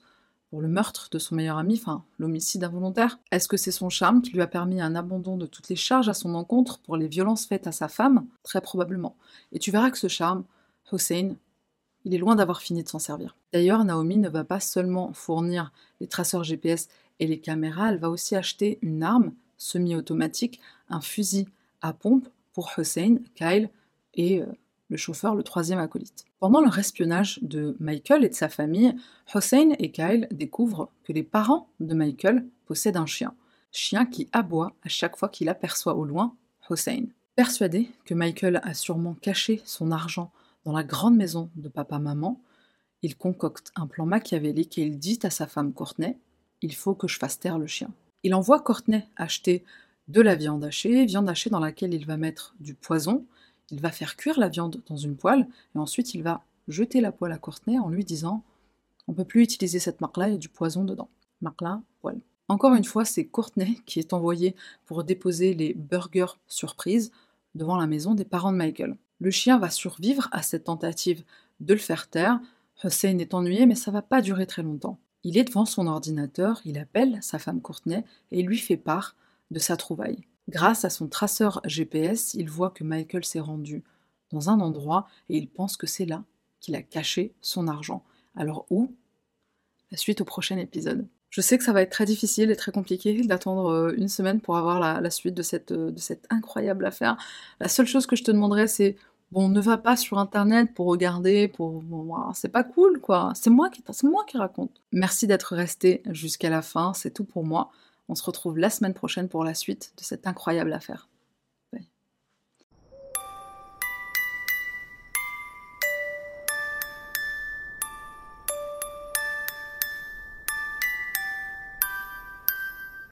pour 0.51 0.61
le 0.61 0.67
meurtre 0.67 1.09
de 1.11 1.17
son 1.17 1.33
meilleur 1.33 1.57
ami, 1.57 1.79
enfin 1.81 2.03
l'homicide 2.19 2.63
involontaire? 2.63 3.19
Est-ce 3.31 3.47
que 3.47 3.57
c'est 3.57 3.71
son 3.71 3.89
charme 3.89 4.21
qui 4.21 4.31
lui 4.31 4.41
a 4.41 4.47
permis 4.47 4.79
un 4.79 4.95
abandon 4.95 5.37
de 5.37 5.47
toutes 5.47 5.69
les 5.69 5.75
charges 5.75 6.07
à 6.07 6.13
son 6.13 6.35
encontre 6.35 6.79
pour 6.79 6.97
les 6.97 7.07
violences 7.07 7.47
faites 7.47 7.65
à 7.65 7.71
sa 7.71 7.87
femme? 7.87 8.27
Très 8.43 8.61
probablement. 8.61 9.15
Et 9.53 9.59
tu 9.59 9.71
verras 9.71 9.89
que 9.89 9.97
ce 9.97 10.07
charme, 10.07 10.43
Hussein, 10.91 11.35
il 12.05 12.13
est 12.13 12.19
loin 12.19 12.35
d'avoir 12.35 12.61
fini 12.61 12.83
de 12.83 12.87
s'en 12.87 12.99
servir. 12.99 13.35
D'ailleurs, 13.51 13.83
Naomi 13.83 14.17
ne 14.17 14.29
va 14.29 14.43
pas 14.43 14.59
seulement 14.59 15.11
fournir 15.13 15.73
les 15.99 16.07
traceurs 16.07 16.43
GPS 16.43 16.87
et 17.19 17.27
les 17.27 17.39
caméras, 17.39 17.91
elle 17.91 17.99
va 17.99 18.09
aussi 18.09 18.35
acheter 18.35 18.79
une 18.81 19.03
arme 19.03 19.33
semi-automatique, 19.57 20.59
un 20.89 21.01
fusil 21.01 21.47
à 21.81 21.93
pompe 21.93 22.27
pour 22.53 22.71
Hussein, 22.77 23.17
Kyle 23.35 23.69
et 24.13 24.41
euh, 24.41 24.45
le 24.89 24.97
chauffeur, 24.97 25.35
le 25.35 25.43
troisième 25.43 25.79
acolyte. 25.79 26.25
Pendant 26.39 26.61
leur 26.61 26.77
espionnage 26.77 27.39
de 27.41 27.75
Michael 27.79 28.23
et 28.23 28.29
de 28.29 28.33
sa 28.33 28.49
famille, 28.49 28.95
Hussein 29.33 29.71
et 29.79 29.91
Kyle 29.91 30.27
découvrent 30.31 30.89
que 31.03 31.13
les 31.13 31.23
parents 31.23 31.69
de 31.79 31.93
Michael 31.93 32.45
possèdent 32.65 32.97
un 32.97 33.05
chien. 33.05 33.33
Chien 33.71 34.05
qui 34.05 34.29
aboie 34.31 34.73
à 34.83 34.89
chaque 34.89 35.17
fois 35.17 35.29
qu'il 35.29 35.49
aperçoit 35.49 35.95
au 35.95 36.05
loin 36.05 36.35
Hussein. 36.69 37.05
Persuadé 37.35 37.89
que 38.05 38.13
Michael 38.13 38.61
a 38.63 38.73
sûrement 38.73 39.15
caché 39.15 39.61
son 39.65 39.91
argent 39.91 40.31
dans 40.65 40.73
la 40.73 40.83
grande 40.83 41.15
maison 41.15 41.49
de 41.55 41.69
papa-maman, 41.69 42.41
il 43.01 43.15
concocte 43.15 43.71
un 43.75 43.85
plan 43.85 44.05
machiavélique 44.05 44.77
et 44.77 44.81
il 44.81 44.97
dit 44.97 45.19
à 45.23 45.29
sa 45.29 45.45
femme 45.45 45.73
Courtney 45.73 46.17
Il 46.61 46.73
faut 46.73 46.95
que 46.95 47.07
je 47.07 47.19
fasse 47.19 47.39
taire 47.39 47.59
le 47.59 47.67
chien. 47.67 47.91
Il 48.23 48.33
envoie 48.33 48.59
Courtney 48.59 49.03
acheter 49.15 49.63
de 50.07 50.21
la 50.21 50.35
viande 50.35 50.63
hachée, 50.63 51.05
viande 51.05 51.29
hachée 51.29 51.51
dans 51.51 51.59
laquelle 51.59 51.93
il 51.93 52.05
va 52.05 52.17
mettre 52.17 52.55
du 52.59 52.73
poison. 52.73 53.25
Il 53.69 53.79
va 53.79 53.91
faire 53.91 54.15
cuire 54.15 54.39
la 54.39 54.49
viande 54.49 54.81
dans 54.87 54.97
une 54.97 55.15
poêle 55.15 55.47
et 55.75 55.77
ensuite 55.77 56.15
il 56.15 56.23
va 56.23 56.43
jeter 56.67 56.99
la 56.99 57.11
poêle 57.11 57.31
à 57.31 57.37
Courtney 57.37 57.77
en 57.77 57.89
lui 57.89 58.03
disant 58.03 58.43
On 59.07 59.13
peut 59.13 59.25
plus 59.25 59.43
utiliser 59.43 59.77
cette 59.77 60.01
marque-là, 60.01 60.29
il 60.29 60.33
y 60.33 60.35
a 60.35 60.39
du 60.39 60.49
poison 60.49 60.83
dedans. 60.83 61.09
Marque-là, 61.41 61.81
poêle. 62.01 62.19
Encore 62.47 62.73
une 62.73 62.83
fois, 62.83 63.05
c'est 63.05 63.25
Courtney 63.25 63.81
qui 63.85 63.99
est 63.99 64.13
envoyé 64.13 64.55
pour 64.85 65.03
déposer 65.03 65.53
les 65.53 65.75
burgers 65.75 66.37
surprises 66.47 67.11
devant 67.53 67.77
la 67.77 67.87
maison 67.87 68.15
des 68.15 68.25
parents 68.25 68.51
de 68.51 68.57
Michael. 68.57 68.97
Le 69.25 69.31
chien 69.31 69.57
va 69.57 69.71
survivre 69.71 70.29
à 70.31 70.43
cette 70.43 70.65
tentative 70.65 71.23
de 71.59 71.73
le 71.73 71.79
faire 71.79 72.11
taire. 72.11 72.39
Hussein 72.83 73.17
est 73.17 73.33
ennuyé, 73.33 73.65
mais 73.65 73.73
ça 73.73 73.89
va 73.89 74.03
pas 74.03 74.21
durer 74.21 74.45
très 74.45 74.61
longtemps. 74.61 74.99
Il 75.23 75.35
est 75.39 75.45
devant 75.45 75.65
son 75.65 75.87
ordinateur, 75.87 76.61
il 76.63 76.77
appelle 76.77 77.17
sa 77.23 77.39
femme 77.39 77.59
Courtney 77.59 78.03
et 78.29 78.43
lui 78.43 78.59
fait 78.59 78.77
part 78.77 79.15
de 79.49 79.57
sa 79.57 79.77
trouvaille. 79.77 80.27
Grâce 80.47 80.85
à 80.85 80.91
son 80.91 81.07
traceur 81.07 81.59
GPS, 81.65 82.35
il 82.35 82.51
voit 82.51 82.69
que 82.69 82.83
Michael 82.83 83.25
s'est 83.25 83.39
rendu 83.39 83.83
dans 84.29 84.51
un 84.51 84.59
endroit 84.59 85.07
et 85.29 85.37
il 85.37 85.49
pense 85.49 85.75
que 85.75 85.87
c'est 85.87 86.05
là 86.05 86.23
qu'il 86.59 86.75
a 86.75 86.83
caché 86.83 87.33
son 87.41 87.67
argent. 87.67 88.03
Alors 88.35 88.67
où? 88.69 88.93
La 89.89 89.97
suite 89.97 90.21
au 90.21 90.25
prochain 90.25 90.57
épisode. 90.57 91.07
Je 91.31 91.41
sais 91.41 91.57
que 91.57 91.63
ça 91.63 91.73
va 91.73 91.81
être 91.81 91.91
très 91.91 92.05
difficile 92.05 92.51
et 92.51 92.55
très 92.55 92.71
compliqué 92.71 93.19
d'attendre 93.23 93.69
euh, 93.71 93.95
une 93.97 94.07
semaine 94.07 94.39
pour 94.39 94.55
avoir 94.55 94.79
la, 94.79 95.09
suite 95.09 95.33
de 95.33 95.41
cette, 95.41 95.71
euh, 95.71 95.89
de 95.89 95.99
cette 95.99 96.27
incroyable 96.29 96.85
affaire. 96.85 97.17
La 97.59 97.67
seule 97.67 97.87
chose 97.87 98.05
que 98.05 98.15
je 98.15 98.23
te 98.23 98.29
demanderais, 98.31 98.67
c'est 98.67 98.95
bon, 99.35 99.49
ne 99.49 99.59
va 99.59 99.77
pas 99.77 99.97
sur 99.97 100.17
internet 100.17 100.73
pour 100.73 100.87
regarder, 100.87 101.49
pour. 101.49 101.83
c'est 102.33 102.49
pas 102.49 102.63
cool, 102.63 103.01
quoi. 103.01 103.33
C'est 103.35 103.49
moi 103.49 103.69
qui 103.69 104.37
raconte. 104.37 104.71
Merci 104.93 105.27
d'être 105.27 105.55
resté 105.55 106.01
jusqu'à 106.09 106.49
la 106.49 106.61
fin, 106.61 106.93
c'est 106.93 107.11
tout 107.11 107.25
pour 107.25 107.43
moi. 107.43 107.69
On 108.07 108.15
se 108.15 108.23
retrouve 108.23 108.57
la 108.57 108.69
semaine 108.69 108.93
prochaine 108.93 109.27
pour 109.27 109.43
la 109.43 109.53
suite 109.53 109.93
de 109.97 110.03
cette 110.03 110.25
incroyable 110.25 110.71
affaire. 110.71 111.09